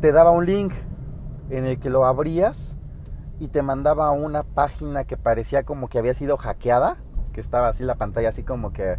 te 0.00 0.10
daba 0.10 0.30
un 0.30 0.46
link 0.46 0.72
en 1.50 1.66
el 1.66 1.78
que 1.78 1.90
lo 1.90 2.06
abrías 2.06 2.76
y 3.38 3.48
te 3.48 3.60
mandaba 3.60 4.10
una 4.10 4.42
página 4.42 5.04
que 5.04 5.18
parecía 5.18 5.64
como 5.64 5.88
que 5.88 5.98
había 5.98 6.14
sido 6.14 6.38
hackeada, 6.38 6.96
que 7.34 7.42
estaba 7.42 7.68
así 7.68 7.84
la 7.84 7.96
pantalla 7.96 8.30
así 8.30 8.42
como 8.42 8.72
que 8.72 8.96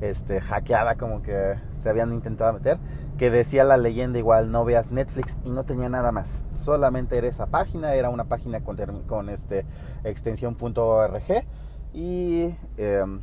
este, 0.00 0.40
hackeada, 0.40 0.96
como 0.96 1.22
que 1.22 1.54
se 1.72 1.88
habían 1.88 2.12
intentado 2.12 2.52
meter, 2.52 2.78
que 3.16 3.30
decía 3.30 3.62
la 3.62 3.76
leyenda 3.76 4.18
igual, 4.18 4.50
no 4.50 4.64
veas 4.64 4.90
Netflix 4.90 5.36
y 5.44 5.50
no 5.50 5.64
tenía 5.64 5.88
nada 5.88 6.10
más, 6.10 6.44
solamente 6.52 7.16
era 7.16 7.28
esa 7.28 7.46
página, 7.46 7.94
era 7.94 8.10
una 8.10 8.24
página 8.24 8.64
con, 8.64 8.76
con 9.06 9.28
este, 9.28 9.64
extensión 10.02 10.56
.org 10.60 11.44
y... 11.92 12.56
Em, 12.76 13.20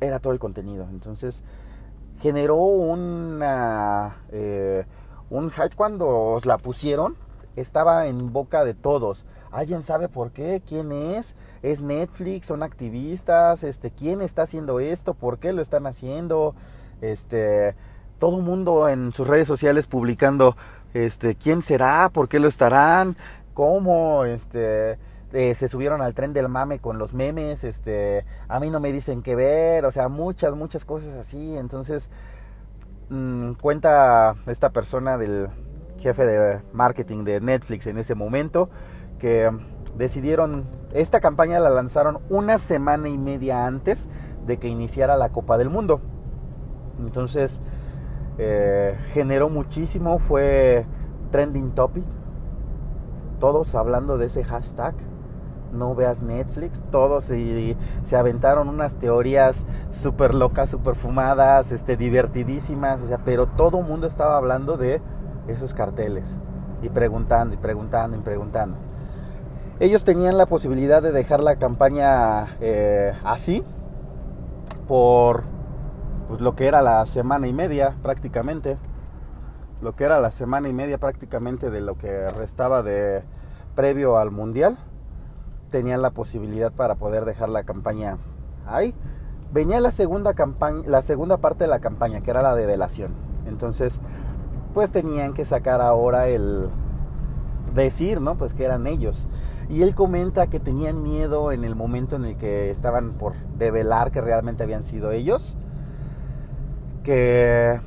era 0.00 0.18
todo 0.18 0.32
el 0.32 0.38
contenido. 0.38 0.86
Entonces 0.90 1.42
generó 2.20 2.56
una, 2.56 4.16
eh, 4.30 4.84
un 5.30 5.50
hype 5.50 5.76
cuando 5.76 6.40
la 6.44 6.58
pusieron. 6.58 7.16
Estaba 7.56 8.06
en 8.06 8.32
boca 8.32 8.64
de 8.64 8.74
todos. 8.74 9.26
¿Alguien 9.50 9.82
sabe 9.82 10.08
por 10.08 10.30
qué? 10.30 10.62
¿Quién 10.66 10.92
es? 10.92 11.34
¿Es 11.62 11.82
Netflix? 11.82 12.46
¿Son 12.46 12.62
activistas? 12.62 13.64
Este, 13.64 13.90
¿Quién 13.90 14.20
está 14.20 14.42
haciendo 14.42 14.78
esto? 14.78 15.14
¿Por 15.14 15.38
qué 15.38 15.52
lo 15.52 15.62
están 15.62 15.86
haciendo? 15.86 16.54
Este, 17.00 17.74
todo 18.18 18.40
mundo 18.40 18.88
en 18.88 19.12
sus 19.12 19.26
redes 19.26 19.48
sociales 19.48 19.86
publicando 19.86 20.56
este, 20.94 21.34
quién 21.34 21.62
será, 21.62 22.10
por 22.10 22.28
qué 22.28 22.38
lo 22.38 22.48
estarán, 22.48 23.16
cómo, 23.54 24.24
este, 24.24 24.98
eh, 25.32 25.54
se 25.54 25.68
subieron 25.68 26.00
al 26.00 26.14
tren 26.14 26.32
del 26.32 26.48
mame 26.48 26.78
con 26.78 26.98
los 26.98 27.12
memes, 27.12 27.62
este, 27.64 28.24
a 28.48 28.60
mí 28.60 28.70
no 28.70 28.80
me 28.80 28.92
dicen 28.92 29.22
qué 29.22 29.34
ver, 29.34 29.84
o 29.84 29.92
sea, 29.92 30.08
muchas, 30.08 30.54
muchas 30.54 30.84
cosas 30.84 31.16
así. 31.16 31.56
Entonces, 31.56 32.10
mm, 33.10 33.52
cuenta 33.54 34.36
esta 34.46 34.70
persona 34.70 35.18
del 35.18 35.48
jefe 35.98 36.24
de 36.24 36.60
marketing 36.72 37.24
de 37.24 37.40
Netflix 37.40 37.86
en 37.86 37.98
ese 37.98 38.14
momento 38.14 38.70
que 39.18 39.50
decidieron, 39.96 40.64
esta 40.94 41.20
campaña 41.20 41.60
la 41.60 41.70
lanzaron 41.70 42.20
una 42.30 42.58
semana 42.58 43.08
y 43.08 43.18
media 43.18 43.66
antes 43.66 44.08
de 44.46 44.58
que 44.58 44.68
iniciara 44.68 45.16
la 45.16 45.30
Copa 45.30 45.58
del 45.58 45.68
Mundo. 45.68 46.00
Entonces, 47.00 47.60
eh, 48.38 48.96
generó 49.12 49.50
muchísimo, 49.50 50.18
fue 50.18 50.86
trending 51.30 51.72
topic, 51.72 52.04
todos 53.40 53.74
hablando 53.74 54.16
de 54.16 54.26
ese 54.26 54.42
hashtag 54.44 54.94
no 55.72 55.94
veas 55.94 56.22
Netflix, 56.22 56.82
todos 56.90 57.30
y, 57.30 57.76
se 58.02 58.16
aventaron 58.16 58.68
unas 58.68 58.96
teorías 58.96 59.64
súper 59.90 60.34
locas, 60.34 60.68
súper 60.68 60.94
fumadas, 60.94 61.72
este, 61.72 61.96
divertidísimas, 61.96 63.00
o 63.00 63.06
sea, 63.06 63.18
pero 63.24 63.46
todo 63.46 63.80
el 63.80 63.86
mundo 63.86 64.06
estaba 64.06 64.36
hablando 64.36 64.76
de 64.76 65.00
esos 65.46 65.74
carteles 65.74 66.38
y 66.82 66.88
preguntando 66.88 67.54
y 67.54 67.58
preguntando 67.58 68.16
y 68.16 68.20
preguntando. 68.20 68.76
Ellos 69.80 70.04
tenían 70.04 70.36
la 70.36 70.46
posibilidad 70.46 71.02
de 71.02 71.12
dejar 71.12 71.40
la 71.40 71.56
campaña 71.56 72.56
eh, 72.60 73.12
así 73.24 73.62
por 74.88 75.44
pues, 76.28 76.40
lo 76.40 76.56
que 76.56 76.66
era 76.66 76.82
la 76.82 77.06
semana 77.06 77.46
y 77.46 77.52
media 77.52 77.94
prácticamente, 78.02 78.76
lo 79.80 79.94
que 79.94 80.04
era 80.04 80.20
la 80.20 80.32
semana 80.32 80.68
y 80.68 80.72
media 80.72 80.98
prácticamente 80.98 81.70
de 81.70 81.80
lo 81.80 81.96
que 81.96 82.28
restaba 82.30 82.82
de 82.82 83.22
previo 83.76 84.18
al 84.18 84.32
mundial 84.32 84.78
tenían 85.68 86.02
la 86.02 86.10
posibilidad 86.10 86.72
para 86.72 86.96
poder 86.96 87.24
dejar 87.24 87.48
la 87.48 87.64
campaña 87.64 88.18
ahí. 88.66 88.94
Venía 89.52 89.80
la 89.80 89.90
segunda 89.90 90.34
campaña, 90.34 90.82
la 90.86 91.02
segunda 91.02 91.38
parte 91.38 91.64
de 91.64 91.68
la 91.68 91.80
campaña, 91.80 92.20
que 92.20 92.30
era 92.30 92.42
la 92.42 92.54
de 92.54 92.66
velación. 92.66 93.12
Entonces, 93.46 94.00
pues 94.74 94.90
tenían 94.90 95.32
que 95.32 95.44
sacar 95.44 95.80
ahora 95.80 96.28
el 96.28 96.68
decir, 97.74 98.20
¿no? 98.20 98.36
Pues 98.36 98.54
que 98.54 98.64
eran 98.64 98.86
ellos. 98.86 99.26
Y 99.70 99.82
él 99.82 99.94
comenta 99.94 100.48
que 100.48 100.60
tenían 100.60 101.02
miedo 101.02 101.52
en 101.52 101.64
el 101.64 101.74
momento 101.74 102.16
en 102.16 102.24
el 102.24 102.36
que 102.36 102.70
estaban 102.70 103.12
por 103.12 103.34
develar 103.58 104.10
que 104.10 104.20
realmente 104.20 104.62
habían 104.62 104.82
sido 104.82 105.10
ellos. 105.12 105.56
Que 107.02 107.80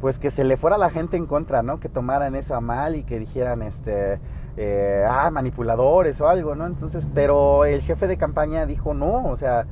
pues 0.00 0.18
que 0.18 0.30
se 0.30 0.44
le 0.44 0.56
fuera 0.56 0.78
la 0.78 0.90
gente 0.90 1.16
en 1.16 1.26
contra, 1.26 1.62
¿no? 1.62 1.80
Que 1.80 1.88
tomaran 1.88 2.34
eso 2.34 2.54
a 2.54 2.60
mal 2.60 2.94
y 2.94 3.02
que 3.02 3.18
dijeran, 3.18 3.62
este, 3.62 4.20
eh, 4.56 5.04
ah, 5.08 5.30
manipuladores 5.30 6.20
o 6.20 6.28
algo, 6.28 6.54
¿no? 6.54 6.66
Entonces, 6.66 7.08
pero 7.14 7.64
el 7.64 7.80
jefe 7.82 8.06
de 8.06 8.16
campaña 8.16 8.66
dijo, 8.66 8.94
no, 8.94 9.26
o 9.26 9.36
sea, 9.36 9.66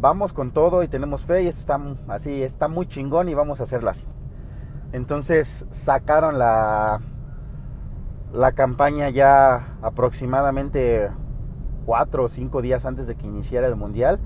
vamos 0.00 0.32
con 0.32 0.50
todo 0.50 0.82
y 0.82 0.88
tenemos 0.88 1.22
fe 1.22 1.42
y 1.42 1.48
esto 1.48 1.60
está 1.60 1.80
así, 2.08 2.42
está 2.42 2.68
muy 2.68 2.86
chingón 2.86 3.28
y 3.28 3.34
vamos 3.34 3.60
a 3.60 3.64
hacerlo 3.64 3.90
así. 3.90 4.06
Entonces 4.92 5.66
sacaron 5.70 6.38
la, 6.38 7.00
la 8.32 8.52
campaña 8.52 9.10
ya 9.10 9.76
aproximadamente 9.82 11.10
cuatro 11.84 12.24
o 12.24 12.28
cinco 12.28 12.62
días 12.62 12.86
antes 12.86 13.06
de 13.06 13.14
que 13.14 13.26
iniciara 13.26 13.66
el 13.66 13.76
mundial. 13.76 14.18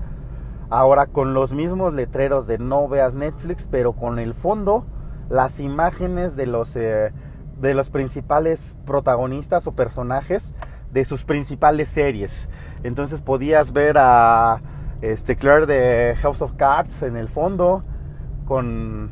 Ahora 0.69 1.07
con 1.07 1.33
los 1.33 1.53
mismos 1.53 1.93
letreros 1.93 2.47
de 2.47 2.57
no 2.57 2.87
veas 2.87 3.15
Netflix, 3.15 3.67
pero 3.69 3.93
con 3.93 4.19
el 4.19 4.33
fondo 4.33 4.85
las 5.29 5.59
imágenes 5.59 6.35
de 6.35 6.47
los, 6.47 6.75
eh, 6.75 7.11
de 7.59 7.73
los 7.73 7.89
principales 7.89 8.77
protagonistas 8.85 9.67
o 9.67 9.73
personajes 9.73 10.53
de 10.91 11.05
sus 11.05 11.23
principales 11.23 11.87
series. 11.87 12.47
Entonces 12.83 13.21
podías 13.21 13.73
ver 13.73 13.97
a 13.97 14.61
este, 15.01 15.35
Claire 15.35 15.65
de 15.65 16.15
House 16.17 16.41
of 16.41 16.53
Cards 16.53 17.03
en 17.03 17.17
el 17.17 17.27
fondo 17.27 17.83
con, 18.45 19.11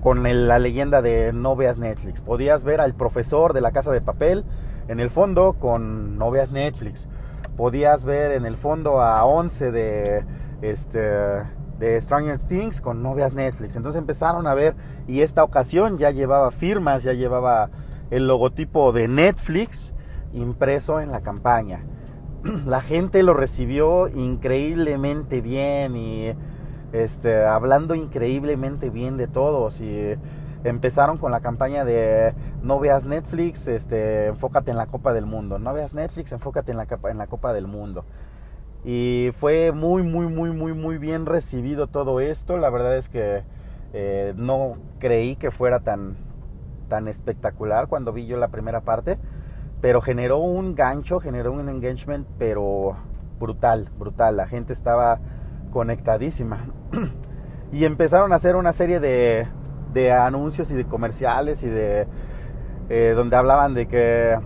con 0.00 0.22
la 0.22 0.58
leyenda 0.58 1.02
de 1.02 1.32
No 1.32 1.56
veas 1.56 1.78
Netflix. 1.78 2.20
Podías 2.20 2.64
ver 2.64 2.80
al 2.80 2.94
profesor 2.94 3.52
de 3.52 3.60
la 3.60 3.72
casa 3.72 3.90
de 3.90 4.00
papel 4.00 4.44
en 4.88 5.00
el 5.00 5.10
fondo 5.10 5.54
con 5.54 6.18
No 6.18 6.30
veas 6.30 6.52
Netflix. 6.52 7.08
Podías 7.56 8.04
ver 8.04 8.32
en 8.32 8.46
el 8.46 8.56
fondo 8.56 9.00
a 9.02 9.24
11 9.24 9.70
de, 9.70 10.24
este, 10.62 11.42
de 11.80 12.00
Stranger 12.00 12.38
Things 12.38 12.80
con 12.80 13.02
No 13.02 13.14
veas 13.14 13.34
Netflix. 13.34 13.74
Entonces 13.74 13.98
empezaron 13.98 14.46
a 14.46 14.54
ver 14.54 14.76
y 15.08 15.22
esta 15.22 15.42
ocasión 15.42 15.98
ya 15.98 16.12
llevaba 16.12 16.52
firmas, 16.52 17.02
ya 17.02 17.14
llevaba 17.14 17.70
el 18.10 18.28
logotipo 18.28 18.92
de 18.92 19.08
Netflix 19.08 19.94
impreso 20.32 21.00
en 21.00 21.10
la 21.10 21.22
campaña. 21.22 21.84
La 22.66 22.80
gente 22.80 23.22
lo 23.22 23.34
recibió 23.34 24.06
increíblemente 24.08 25.40
bien 25.40 25.96
y 25.96 26.32
este, 26.92 27.44
hablando 27.44 27.94
increíblemente 27.94 28.90
bien 28.90 29.16
de 29.16 29.26
todos 29.26 29.80
y 29.80 30.14
empezaron 30.64 31.18
con 31.18 31.32
la 31.32 31.40
campaña 31.40 31.84
de 31.84 32.34
no 32.62 32.78
veas 32.78 33.04
Netflix, 33.04 33.68
este, 33.68 34.26
enfócate 34.26 34.70
en 34.70 34.76
la 34.76 34.86
Copa 34.86 35.12
del 35.12 35.26
Mundo. 35.26 35.58
No 35.58 35.72
veas 35.72 35.94
Netflix, 35.94 36.32
enfócate 36.32 36.72
en 36.72 36.78
la, 36.78 36.86
en 37.08 37.18
la 37.18 37.26
Copa 37.26 37.52
del 37.52 37.66
Mundo. 37.66 38.04
Y 38.84 39.30
fue 39.34 39.72
muy, 39.72 40.02
muy, 40.02 40.26
muy, 40.26 40.50
muy, 40.52 40.72
muy 40.72 40.98
bien 40.98 41.26
recibido 41.26 41.86
todo 41.86 42.20
esto. 42.20 42.56
La 42.56 42.70
verdad 42.70 42.96
es 42.96 43.08
que 43.08 43.42
eh, 43.92 44.32
no 44.36 44.76
creí 44.98 45.36
que 45.36 45.50
fuera 45.50 45.80
tan, 45.80 46.16
tan 46.88 47.06
espectacular 47.06 47.88
cuando 47.88 48.12
vi 48.12 48.26
yo 48.26 48.36
la 48.38 48.48
primera 48.48 48.80
parte. 48.80 49.18
Pero 49.80 50.00
generó 50.00 50.38
un 50.38 50.74
gancho, 50.74 51.20
generó 51.20 51.52
un 51.52 51.68
engagement, 51.68 52.26
pero 52.38 52.96
brutal, 53.38 53.88
brutal. 53.98 54.36
La 54.36 54.46
gente 54.46 54.72
estaba 54.72 55.20
conectadísima. 55.70 56.66
y 57.72 57.84
empezaron 57.84 58.32
a 58.32 58.36
hacer 58.36 58.56
una 58.56 58.72
serie 58.72 59.00
de, 59.00 59.46
de 59.92 60.12
anuncios 60.12 60.70
y 60.70 60.74
de 60.74 60.84
comerciales 60.84 61.62
y 61.62 61.68
de... 61.68 62.06
Eh, 62.88 63.12
donde 63.14 63.36
hablaban 63.36 63.74
de 63.74 63.86
que... 63.86 64.38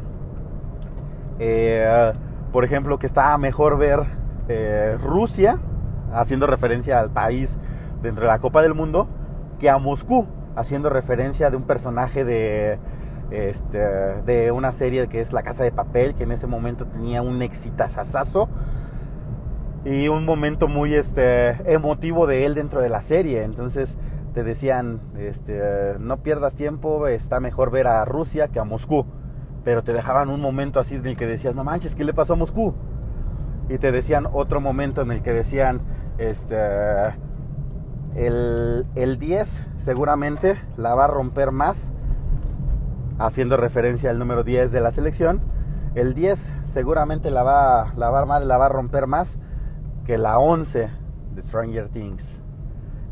Eh, 1.38 2.12
por 2.52 2.64
ejemplo, 2.64 2.98
que 2.98 3.06
estaba 3.06 3.36
mejor 3.38 3.78
ver 3.78 4.04
eh, 4.48 4.96
Rusia, 5.00 5.58
haciendo 6.12 6.46
referencia 6.46 7.00
al 7.00 7.10
país 7.10 7.58
dentro 8.02 8.24
de 8.24 8.32
la 8.32 8.38
Copa 8.38 8.62
del 8.62 8.74
Mundo, 8.74 9.08
que 9.58 9.70
a 9.70 9.78
Moscú, 9.78 10.26
haciendo 10.56 10.90
referencia 10.90 11.50
de 11.50 11.56
un 11.56 11.64
personaje 11.64 12.24
de, 12.24 12.78
este, 13.30 13.78
de 13.78 14.52
una 14.52 14.72
serie 14.72 15.08
que 15.08 15.20
es 15.20 15.32
La 15.32 15.42
Casa 15.42 15.64
de 15.64 15.72
Papel, 15.72 16.14
que 16.14 16.24
en 16.24 16.32
ese 16.32 16.46
momento 16.46 16.86
tenía 16.86 17.22
un 17.22 17.42
exitazazazo 17.42 18.48
y 19.84 20.08
un 20.08 20.24
momento 20.24 20.68
muy 20.68 20.94
este, 20.94 21.50
emotivo 21.72 22.26
de 22.26 22.46
él 22.46 22.54
dentro 22.54 22.80
de 22.80 22.88
la 22.88 23.00
serie. 23.00 23.42
Entonces 23.42 23.98
te 24.32 24.42
decían, 24.42 25.00
este, 25.16 25.96
no 26.00 26.22
pierdas 26.22 26.54
tiempo, 26.54 27.06
está 27.06 27.40
mejor 27.40 27.70
ver 27.70 27.86
a 27.86 28.04
Rusia 28.04 28.48
que 28.48 28.58
a 28.58 28.64
Moscú. 28.64 29.06
Pero 29.64 29.82
te 29.82 29.92
dejaban 29.92 30.28
un 30.28 30.40
momento 30.40 30.80
así 30.80 30.96
en 30.96 31.06
el 31.06 31.16
que 31.16 31.26
decías, 31.26 31.54
no 31.54 31.64
manches, 31.64 31.94
¿qué 31.94 32.04
le 32.04 32.12
pasó 32.12 32.34
a 32.34 32.36
Moscú? 32.36 32.74
Y 33.68 33.78
te 33.78 33.92
decían 33.92 34.28
otro 34.32 34.60
momento 34.60 35.02
en 35.02 35.10
el 35.10 35.22
que 35.22 35.32
decían, 35.32 35.80
este, 36.18 36.56
el, 38.14 38.86
el 38.94 39.18
10 39.18 39.64
seguramente 39.78 40.58
la 40.76 40.94
va 40.94 41.04
a 41.04 41.08
romper 41.08 41.50
más, 41.50 41.90
haciendo 43.18 43.56
referencia 43.56 44.10
al 44.10 44.18
número 44.18 44.44
10 44.44 44.72
de 44.72 44.80
la 44.80 44.90
selección. 44.90 45.40
El 45.94 46.14
10 46.14 46.52
seguramente 46.64 47.30
la 47.30 47.42
va, 47.42 47.82
a 47.82 47.94
la 47.94 48.10
va 48.10 48.66
a 48.66 48.68
romper 48.68 49.06
más 49.06 49.38
que 50.04 50.18
la 50.18 50.38
11 50.38 50.90
de 51.34 51.42
Stranger 51.42 51.88
Things. 51.88 52.42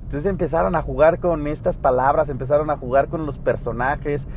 Entonces 0.03 0.29
empezaron 0.29 0.75
a 0.75 0.83
jugar 0.83 1.21
con 1.21 1.47
estas 1.47 1.79
palabras, 1.79 2.29
empezaron 2.29 2.69
a 2.71 2.77
jugar 2.77 3.09
con 3.09 3.25
los 3.25 3.39
personajes, 3.39 4.29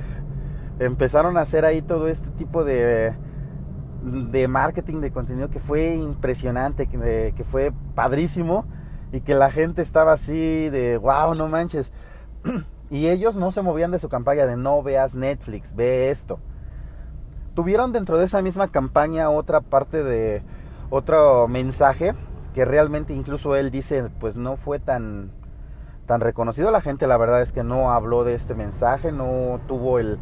empezaron 0.79 1.37
a 1.37 1.41
hacer 1.41 1.65
ahí 1.65 1.81
todo 1.81 2.07
este 2.07 2.29
tipo 2.29 2.63
de, 2.63 3.13
de 4.05 4.47
marketing 4.47 5.01
de 5.01 5.11
contenido 5.11 5.49
que 5.49 5.59
fue 5.59 5.95
impresionante, 5.95 6.87
que, 6.87 7.33
que 7.35 7.43
fue 7.43 7.73
padrísimo 7.95 8.65
y 9.11 9.21
que 9.21 9.33
la 9.33 9.49
gente 9.49 9.81
estaba 9.81 10.13
así 10.13 10.69
de, 10.69 10.97
wow, 10.97 11.33
no 11.33 11.49
manches. 11.49 11.91
y 12.89 13.07
ellos 13.07 13.35
no 13.35 13.51
se 13.51 13.61
movían 13.61 13.91
de 13.91 13.99
su 13.99 14.09
campaña 14.09 14.45
de 14.45 14.57
no 14.57 14.83
veas 14.83 15.15
Netflix, 15.15 15.75
ve 15.75 16.11
esto. 16.11 16.39
Tuvieron 17.55 17.91
dentro 17.93 18.17
de 18.17 18.25
esa 18.25 18.41
misma 18.41 18.67
campaña 18.67 19.29
otra 19.29 19.61
parte 19.61 20.03
de 20.03 20.43
otro 20.89 21.47
mensaje 21.47 22.13
que 22.53 22.63
realmente 22.63 23.13
incluso 23.13 23.55
él 23.55 23.71
dice, 23.71 24.09
pues 24.19 24.35
no 24.35 24.55
fue 24.55 24.79
tan, 24.79 25.31
tan 26.05 26.21
reconocido. 26.21 26.71
La 26.71 26.81
gente 26.81 27.07
la 27.07 27.17
verdad 27.17 27.41
es 27.41 27.51
que 27.51 27.63
no 27.63 27.91
habló 27.91 28.23
de 28.23 28.35
este 28.35 28.53
mensaje, 28.55 29.11
no 29.11 29.59
tuvo 29.67 29.99
el, 29.99 30.19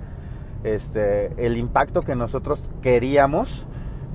este, 0.63 1.33
el 1.45 1.57
impacto 1.57 2.01
que 2.01 2.15
nosotros 2.15 2.61
queríamos, 2.81 3.65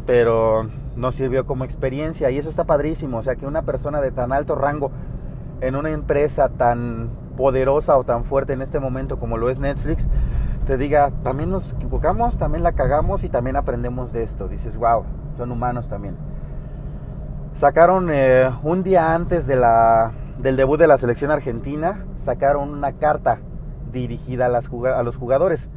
pero 0.08 0.70
nos 0.96 1.16
sirvió 1.16 1.44
como 1.44 1.64
experiencia 1.64 2.30
y 2.30 2.38
eso 2.38 2.48
está 2.48 2.64
padrísimo. 2.64 3.18
O 3.18 3.22
sea, 3.22 3.36
que 3.36 3.44
una 3.44 3.60
persona 3.60 4.00
de 4.00 4.10
tan 4.10 4.32
alto 4.32 4.54
rango 4.54 4.90
en 5.60 5.76
una 5.76 5.90
empresa 5.90 6.48
tan 6.48 7.10
poderosa 7.36 7.98
o 7.98 8.04
tan 8.04 8.24
fuerte 8.24 8.54
en 8.54 8.62
este 8.62 8.80
momento 8.80 9.18
como 9.18 9.36
lo 9.36 9.50
es 9.50 9.58
Netflix, 9.58 10.08
te 10.66 10.78
diga, 10.78 11.10
también 11.22 11.50
nos 11.50 11.74
equivocamos, 11.74 12.38
también 12.38 12.62
la 12.62 12.72
cagamos 12.72 13.22
y 13.22 13.28
también 13.28 13.56
aprendemos 13.56 14.14
de 14.14 14.22
esto. 14.22 14.48
Dices, 14.48 14.78
wow, 14.78 15.04
son 15.36 15.52
humanos 15.52 15.88
también. 15.88 16.16
Sacaron 17.52 18.08
eh, 18.10 18.48
un 18.62 18.82
día 18.82 19.14
antes 19.14 19.46
de 19.46 19.56
la, 19.56 20.12
del 20.38 20.56
debut 20.56 20.78
de 20.78 20.86
la 20.86 20.96
selección 20.96 21.30
argentina, 21.30 22.06
sacaron 22.16 22.70
una 22.70 22.94
carta 22.94 23.40
dirigida 23.92 24.46
a, 24.46 24.48
las, 24.48 24.70
a 24.72 25.02
los 25.02 25.18
jugadores, 25.18 25.70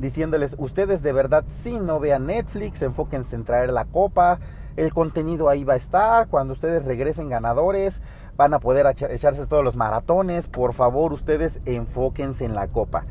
diciéndoles, 0.00 0.56
ustedes 0.58 1.02
de 1.02 1.12
verdad 1.12 1.44
sí 1.46 1.78
no 1.78 2.00
vean 2.00 2.26
Netflix, 2.26 2.82
enfóquense 2.82 3.36
en 3.36 3.44
traer 3.44 3.70
la 3.70 3.84
copa, 3.84 4.40
el 4.76 4.92
contenido 4.94 5.48
ahí 5.48 5.62
va 5.62 5.74
a 5.74 5.76
estar, 5.76 6.28
cuando 6.28 6.54
ustedes 6.54 6.84
regresen 6.84 7.28
ganadores, 7.28 8.02
van 8.36 8.54
a 8.54 8.60
poder 8.60 8.86
echarse 9.10 9.46
todos 9.46 9.62
los 9.62 9.76
maratones, 9.76 10.48
por 10.48 10.72
favor 10.72 11.12
ustedes 11.12 11.60
enfóquense 11.66 12.46
en 12.46 12.54
la 12.54 12.68
copa. 12.68 13.04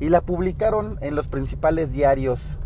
Y 0.00 0.08
la 0.08 0.20
publicaron 0.22 0.98
en 1.00 1.14
los 1.14 1.28
principales 1.28 1.92
diarios 1.92 2.58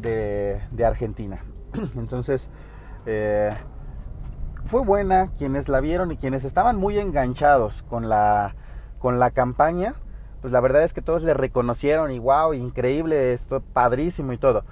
de, 0.00 0.60
Argentina. 0.84 1.44
Entonces, 1.96 2.48
eh, 3.06 3.52
fue 4.66 4.82
buena, 4.82 5.32
quienes 5.36 5.68
la 5.68 5.80
vieron 5.80 6.12
y 6.12 6.16
quienes 6.16 6.44
estaban 6.44 6.76
muy 6.76 6.98
enganchados 6.98 7.82
con 7.82 8.08
la, 8.08 8.54
con 9.00 9.18
la 9.18 9.32
campaña, 9.32 9.94
pues 10.40 10.52
la 10.52 10.60
verdad 10.60 10.82
es 10.84 10.92
que 10.92 11.02
todos 11.02 11.22
le 11.22 11.34
reconocieron 11.34 12.10
y 12.10 12.18
wow, 12.18 12.54
increíble, 12.54 13.32
esto 13.32 13.60
padrísimo 13.60 14.32
y 14.32 14.38
todo. 14.38 14.64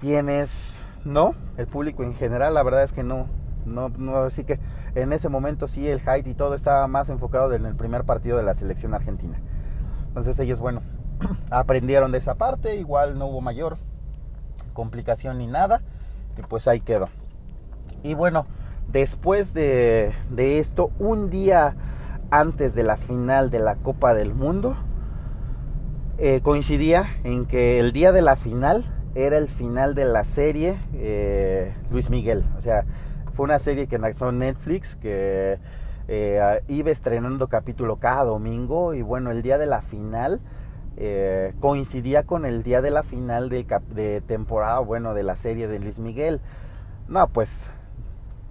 Quienes 0.00 0.76
no, 1.04 1.34
el 1.56 1.66
público 1.66 2.02
en 2.02 2.14
general, 2.14 2.54
la 2.54 2.62
verdad 2.62 2.82
es 2.82 2.92
que 2.92 3.02
no, 3.02 3.26
no, 3.64 3.88
no, 3.90 4.16
así 4.16 4.44
que 4.44 4.58
en 4.94 5.12
ese 5.12 5.28
momento 5.28 5.66
sí 5.66 5.88
el 5.88 6.00
height 6.00 6.26
y 6.26 6.34
todo 6.34 6.54
estaba 6.54 6.86
más 6.86 7.08
enfocado 7.08 7.52
en 7.54 7.66
el 7.66 7.74
primer 7.74 8.04
partido 8.04 8.36
de 8.36 8.42
la 8.42 8.54
selección 8.54 8.94
argentina. 8.94 9.38
Entonces 10.08 10.38
ellos, 10.38 10.60
bueno, 10.60 10.82
aprendieron 11.50 12.12
de 12.12 12.18
esa 12.18 12.34
parte, 12.34 12.76
igual 12.76 13.18
no 13.18 13.26
hubo 13.26 13.40
mayor 13.40 13.76
complicación 14.72 15.38
ni 15.38 15.46
nada, 15.46 15.82
y 16.38 16.42
pues 16.42 16.68
ahí 16.68 16.80
quedó. 16.80 17.08
Y 18.02 18.14
bueno, 18.14 18.46
después 18.88 19.52
de, 19.54 20.12
esto, 20.36 20.90
un 20.98 21.30
día 21.30 21.74
antes 22.30 22.74
de 22.74 22.82
la 22.84 22.96
final 22.96 23.50
de 23.50 23.58
la 23.58 23.76
Copa 23.76 24.14
del 24.14 24.34
Mundo, 24.34 24.76
eh, 26.18 26.40
coincidía 26.42 27.06
en 27.24 27.46
que 27.46 27.78
el 27.78 27.92
día 27.92 28.12
de 28.12 28.22
la 28.22 28.36
final 28.36 28.84
era 29.14 29.38
el 29.38 29.48
final 29.48 29.94
de 29.94 30.04
la 30.04 30.24
serie 30.24 30.78
eh, 30.94 31.74
Luis 31.90 32.10
Miguel. 32.10 32.44
O 32.56 32.60
sea, 32.60 32.84
fue 33.32 33.44
una 33.44 33.58
serie 33.58 33.86
que 33.86 33.98
nació 33.98 34.30
Netflix, 34.30 34.96
que 34.96 35.58
eh, 36.08 36.62
iba 36.68 36.90
estrenando 36.90 37.48
capítulo 37.48 37.96
cada 37.96 38.24
domingo 38.24 38.94
y 38.94 39.02
bueno, 39.02 39.30
el 39.30 39.42
día 39.42 39.58
de 39.58 39.66
la 39.66 39.82
final 39.82 40.40
coincidía 41.60 42.24
con 42.24 42.44
el 42.44 42.62
día 42.62 42.82
de 42.82 42.90
la 42.90 43.02
final 43.02 43.48
de, 43.48 43.64
de 43.94 44.20
temporada, 44.20 44.80
bueno, 44.80 45.14
de 45.14 45.22
la 45.22 45.34
serie 45.34 45.66
de 45.66 45.78
Luis 45.78 45.98
Miguel. 45.98 46.42
No, 47.08 47.26
pues 47.28 47.70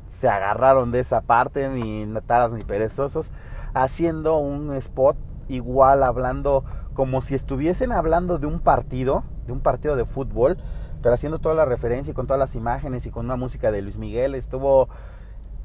se 0.09 0.27
agarraron 0.27 0.91
de 0.91 0.99
esa 0.99 1.21
parte, 1.21 1.69
ni 1.69 2.05
taras 2.25 2.51
ni 2.51 2.61
perezosos, 2.61 3.31
haciendo 3.73 4.37
un 4.37 4.73
spot 4.73 5.17
igual 5.47 6.03
hablando 6.03 6.63
como 6.93 7.21
si 7.21 7.35
estuviesen 7.35 7.91
hablando 7.91 8.39
de 8.39 8.47
un 8.47 8.59
partido 8.59 9.23
de 9.49 9.53
un 9.53 9.59
partido 9.59 9.95
de 9.95 10.05
fútbol, 10.05 10.57
pero 11.01 11.13
haciendo 11.13 11.39
toda 11.39 11.55
la 11.55 11.65
referencia 11.65 12.11
y 12.11 12.13
con 12.13 12.27
todas 12.27 12.39
las 12.39 12.55
imágenes 12.55 13.05
y 13.05 13.09
con 13.09 13.25
una 13.25 13.35
música 13.35 13.71
de 13.71 13.81
Luis 13.81 13.97
Miguel. 13.97 14.35
Estuvo 14.35 14.87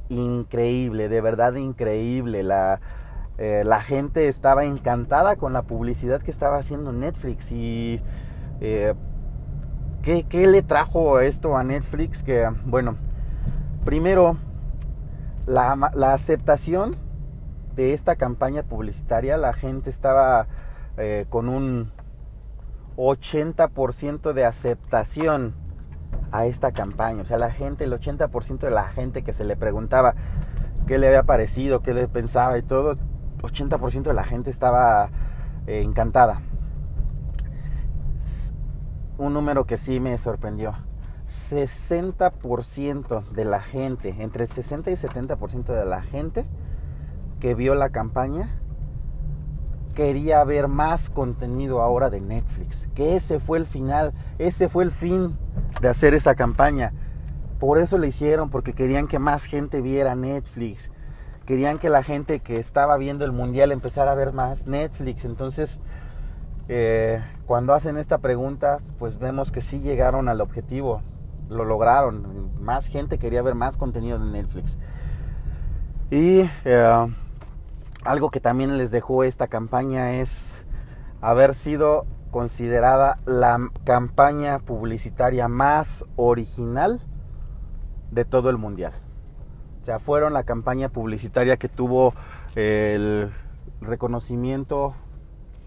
increíble, 0.09 1.09
de 1.09 1.21
verdad 1.21 1.55
increíble. 1.55 2.43
La, 2.43 2.81
eh, 3.39 3.63
la 3.65 3.81
gente 3.81 4.27
estaba 4.27 4.65
encantada 4.65 5.37
con 5.37 5.53
la 5.53 5.63
publicidad 5.63 6.23
que 6.23 6.31
estaba 6.31 6.57
haciendo 6.57 6.93
Netflix 6.93 7.53
y 7.53 8.01
eh, 8.61 8.95
¿qué, 10.03 10.25
¿qué, 10.25 10.47
le 10.47 10.63
trajo 10.63 11.21
esto 11.21 11.57
a 11.57 11.63
Netflix? 11.63 12.23
Que 12.23 12.51
bueno, 12.65 12.97
primero 13.85 14.39
la, 15.47 15.91
la 15.95 16.15
aceptación 16.15 16.97
de 17.75 17.93
esta 17.93 18.17
campaña 18.17 18.63
publicitaria, 18.63 19.37
la 19.37 19.53
gente 19.53 19.91
estaba 19.91 20.47
eh, 20.97 21.27
con 21.29 21.49
un 21.49 21.93
80% 22.97 24.33
de 24.33 24.45
aceptación 24.45 25.55
a 26.31 26.47
esta 26.47 26.73
campaña. 26.73 27.23
O 27.23 27.27
sea, 27.27 27.39
la 27.39 27.51
gente, 27.51 27.85
el 27.85 27.93
80% 27.93 28.59
de 28.59 28.71
la 28.71 28.89
gente 28.89 29.23
que 29.23 29.33
se 29.33 29.45
le 29.45 29.57
preguntaba 29.57 30.15
qué 30.87 30.99
le 30.99 31.09
había 31.09 31.25
parecido, 31.25 31.83
qué 31.83 31.95
le 31.95 32.09
pensaba 32.09 32.57
y 32.59 32.63
todo, 32.63 32.97
80% 33.43 34.03
de 34.03 34.15
la 34.15 34.25
gente 34.25 34.51
estaba 34.51 35.11
eh, 35.67 35.83
encantada. 35.83 36.41
Un 39.19 39.33
número 39.33 39.65
que 39.65 39.77
sí 39.77 40.01
me 40.01 40.17
sorprendió. 40.19 40.75
60% 41.27 43.31
de 43.31 43.45
la 43.45 43.61
gente, 43.61 44.15
entre 44.19 44.47
60 44.47 44.91
y 44.91 44.95
70% 44.95 45.73
de 45.73 45.85
la 45.85 46.03
gente 46.03 46.45
que 47.45 47.55
vio 47.55 47.75
la 47.75 47.91
campaña 47.91 48.49
quería 49.95 50.43
ver 50.45 50.67
más 50.67 51.11
contenido 51.11 51.83
ahora 51.83 52.09
de 52.09 52.23
Netflix. 52.23 52.89
Que 52.95 53.17
ese 53.17 53.39
fue 53.39 53.59
el 53.59 53.67
final, 53.67 54.15
ese 54.39 54.71
fue 54.71 54.83
el 54.83 54.91
fin 54.91 55.37
de 55.83 55.89
hacer 55.89 56.15
esa 56.15 56.37
campaña. 56.37 56.95
Por 57.61 57.77
eso 57.77 57.99
lo 57.99 58.07
hicieron, 58.07 58.49
porque 58.49 58.73
querían 58.73 59.09
que 59.09 59.19
más 59.19 59.45
gente 59.45 59.83
viera 59.83 60.15
Netflix. 60.15 60.91
Querían 61.45 61.77
que 61.77 61.91
la 61.91 62.03
gente 62.03 62.41
que 62.41 62.59
estaba 62.59 62.97
viendo 62.97 63.27
el 63.27 63.33
mundial 63.33 63.73
empezara 63.73 64.13
a 64.13 64.15
ver 64.15 64.33
más 64.33 64.67
Netflix. 64.67 65.27
Entonces, 65.27 65.83
eh, 66.69 67.23
cuando 67.45 67.75
hacen 67.75 67.99
esta 67.99 68.17
pregunta, 68.17 68.79
pues 68.99 69.19
vemos 69.19 69.53
que 69.53 69.61
sí 69.61 69.81
llegaron 69.81 70.31
al 70.31 70.41
objetivo. 70.41 71.03
Lo 71.51 71.67
lograron. 71.67 72.55
Más 72.59 72.87
gente 72.87 73.19
quería 73.19 73.43
ver 73.43 73.55
más 73.55 73.77
contenido 73.77 74.19
de 74.19 74.33
Netflix. 74.33 74.79
Y 76.11 76.49
eh, 76.65 77.07
algo 78.05 78.31
que 78.31 78.41
también 78.41 78.77
les 78.79 78.91
dejó 78.91 79.25
esta 79.25 79.49
campaña 79.49 80.17
es 80.17 80.65
haber 81.21 81.55
sido 81.55 82.07
considerada 82.31 83.19
la 83.25 83.59
campaña 83.85 84.59
publicitaria 84.59 85.49
más 85.49 86.05
original 86.17 87.01
de 88.11 88.25
todo 88.25 88.51
el 88.51 88.59
mundial. 88.59 88.93
O 89.83 89.85
sea, 89.85 89.99
fueron 89.99 90.33
la 90.33 90.45
campaña 90.45 90.89
publicitaria 90.89 91.57
que 91.57 91.69
tuvo 91.69 92.15
el 92.55 93.31
reconocimiento 93.81 94.95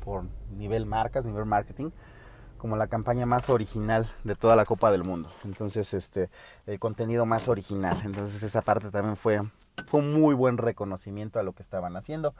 por 0.03 0.23
nivel 0.55 0.85
marcas, 0.85 1.25
nivel 1.25 1.45
marketing, 1.45 1.91
como 2.57 2.75
la 2.75 2.87
campaña 2.87 3.25
más 3.25 3.49
original 3.49 4.09
de 4.23 4.35
toda 4.35 4.55
la 4.55 4.65
Copa 4.65 4.91
del 4.91 5.03
Mundo. 5.03 5.29
Entonces, 5.43 5.93
este, 5.93 6.29
el 6.65 6.79
contenido 6.79 7.25
más 7.25 7.47
original. 7.47 8.01
Entonces, 8.03 8.41
esa 8.41 8.61
parte 8.61 8.89
también 8.89 9.15
fue 9.15 9.41
fue 9.85 10.01
muy 10.01 10.33
buen 10.33 10.57
reconocimiento 10.57 11.39
a 11.39 11.43
lo 11.43 11.53
que 11.53 11.61
estaban 11.61 11.95
haciendo. 11.95 12.33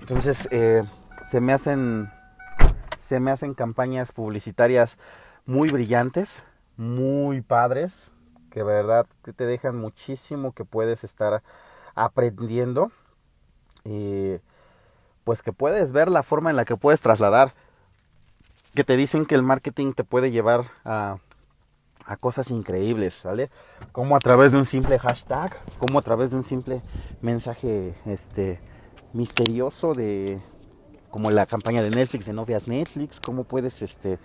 Entonces, 0.00 0.48
eh, 0.50 0.84
se 1.22 1.40
me 1.40 1.52
hacen 1.52 2.10
se 2.98 3.18
me 3.18 3.30
hacen 3.30 3.54
campañas 3.54 4.12
publicitarias 4.12 4.98
muy 5.46 5.70
brillantes, 5.70 6.42
muy 6.76 7.40
padres, 7.40 8.12
que 8.50 8.62
verdad 8.62 9.06
que 9.24 9.32
te 9.32 9.46
dejan 9.46 9.76
muchísimo 9.76 10.52
que 10.52 10.64
puedes 10.64 11.02
estar 11.02 11.42
aprendiendo 11.94 12.92
y 13.84 14.36
pues 15.24 15.42
que 15.42 15.52
puedes 15.52 15.92
ver 15.92 16.10
la 16.10 16.22
forma 16.22 16.50
en 16.50 16.56
la 16.56 16.64
que 16.64 16.76
puedes 16.76 17.00
trasladar 17.00 17.52
que 18.74 18.84
te 18.84 18.96
dicen 18.96 19.26
que 19.26 19.34
el 19.34 19.42
marketing 19.42 19.92
te 19.92 20.04
puede 20.04 20.30
llevar 20.30 20.66
a 20.84 21.16
a 22.10 22.16
cosas 22.16 22.50
increíbles, 22.50 23.14
¿sale? 23.14 23.50
Como 23.92 24.16
a 24.16 24.18
través 24.18 24.50
de 24.50 24.58
un 24.58 24.66
simple 24.66 24.98
hashtag, 24.98 25.56
como 25.78 25.96
a 25.96 26.02
través 26.02 26.32
de 26.32 26.36
un 26.36 26.42
simple 26.42 26.82
mensaje 27.22 27.94
este 28.04 28.58
misterioso 29.12 29.94
de 29.94 30.42
como 31.08 31.30
la 31.30 31.46
campaña 31.46 31.82
de 31.82 31.90
Netflix 31.90 32.26
de 32.26 32.32
novias 32.32 32.66
Netflix, 32.66 33.20
cómo 33.20 33.44
puedes 33.44 33.80
este 33.82 34.18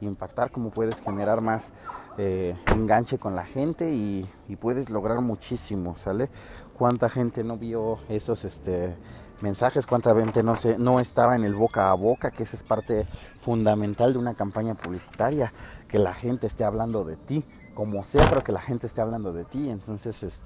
impactar, 0.00 0.52
cómo 0.52 0.70
puedes 0.70 1.00
generar 1.00 1.40
más 1.40 1.72
eh, 2.16 2.54
enganche 2.66 3.18
con 3.18 3.34
la 3.34 3.44
gente 3.44 3.90
y, 3.90 4.28
y, 4.48 4.54
puedes 4.54 4.88
lograr 4.88 5.20
muchísimo, 5.20 5.96
¿sale? 5.96 6.30
Cuánta 6.78 7.08
gente 7.08 7.42
no 7.42 7.56
vio 7.56 7.98
esos 8.08 8.44
este 8.44 8.94
mensajes, 9.42 9.86
cuánta 9.86 10.14
gente 10.14 10.42
no 10.42 10.56
se, 10.56 10.78
no 10.78 11.00
estaba 11.00 11.36
en 11.36 11.44
el 11.44 11.54
boca 11.54 11.90
a 11.90 11.94
boca, 11.94 12.30
que 12.30 12.44
esa 12.44 12.56
es 12.56 12.62
parte 12.62 13.06
fundamental 13.38 14.12
de 14.12 14.18
una 14.18 14.34
campaña 14.34 14.74
publicitaria 14.74 15.52
que 15.88 15.98
la 15.98 16.14
gente 16.14 16.46
esté 16.46 16.64
hablando 16.64 17.04
de 17.04 17.16
ti, 17.16 17.44
como 17.74 18.04
sea, 18.04 18.26
pero 18.28 18.42
que 18.42 18.52
la 18.52 18.60
gente 18.60 18.86
esté 18.86 19.00
hablando 19.00 19.32
de 19.32 19.44
ti. 19.44 19.68
Entonces, 19.68 20.22
es, 20.22 20.42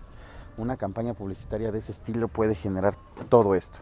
una 0.58 0.76
campaña 0.76 1.14
publicitaria 1.14 1.70
de 1.70 1.78
ese 1.78 1.92
estilo 1.92 2.28
puede 2.28 2.54
generar 2.54 2.96
todo 3.28 3.54
esto. 3.54 3.80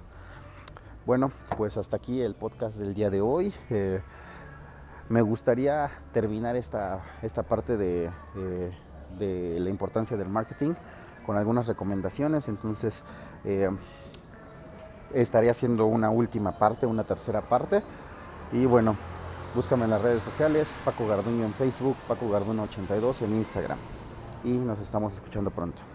Bueno, 1.07 1.31
pues 1.57 1.77
hasta 1.77 1.97
aquí 1.97 2.21
el 2.21 2.35
podcast 2.35 2.77
del 2.77 2.95
día 2.95 3.11
de 3.11 3.21
hoy. 3.21 3.53
Eh, 3.71 4.01
me 5.09 5.21
gustaría 5.21 5.91
terminar 6.13 6.57
esta, 6.57 7.05
esta 7.23 7.43
parte 7.43 7.77
de, 7.77 8.11
eh, 8.37 8.73
de, 9.19 9.61
la 9.61 9.71
importancia 9.71 10.17
del 10.17 10.29
marketing 10.29 10.75
con 11.27 11.37
algunas 11.37 11.67
recomendaciones. 11.67 12.49
Entonces, 12.49 13.05
eh, 13.45 13.69
estaría 15.15 15.53
haciendo 15.53 15.87
una 15.87 16.11
última 16.11 16.53
parte, 16.53 16.87
una 16.87 17.05
tercera 17.05 17.41
parte. 17.41 17.83
Y 18.53 18.67
bueno, 18.67 18.97
Búscame 19.55 19.85
en 19.85 19.91
las 19.91 20.03
redes 20.03 20.21
sociales, 20.21 20.67
Paco 20.85 21.07
Garduño 21.07 21.45
en 21.45 21.55
Facebook, 21.55 21.97
Paco 22.09 22.29
Garduño 22.29 22.65
82 22.65 23.23
en 23.23 23.35
Instagram. 23.35 23.79
Y 24.43 24.51
nos 24.51 24.81
estamos 24.81 25.15
escuchando 25.15 25.53
pronto. 25.53 25.94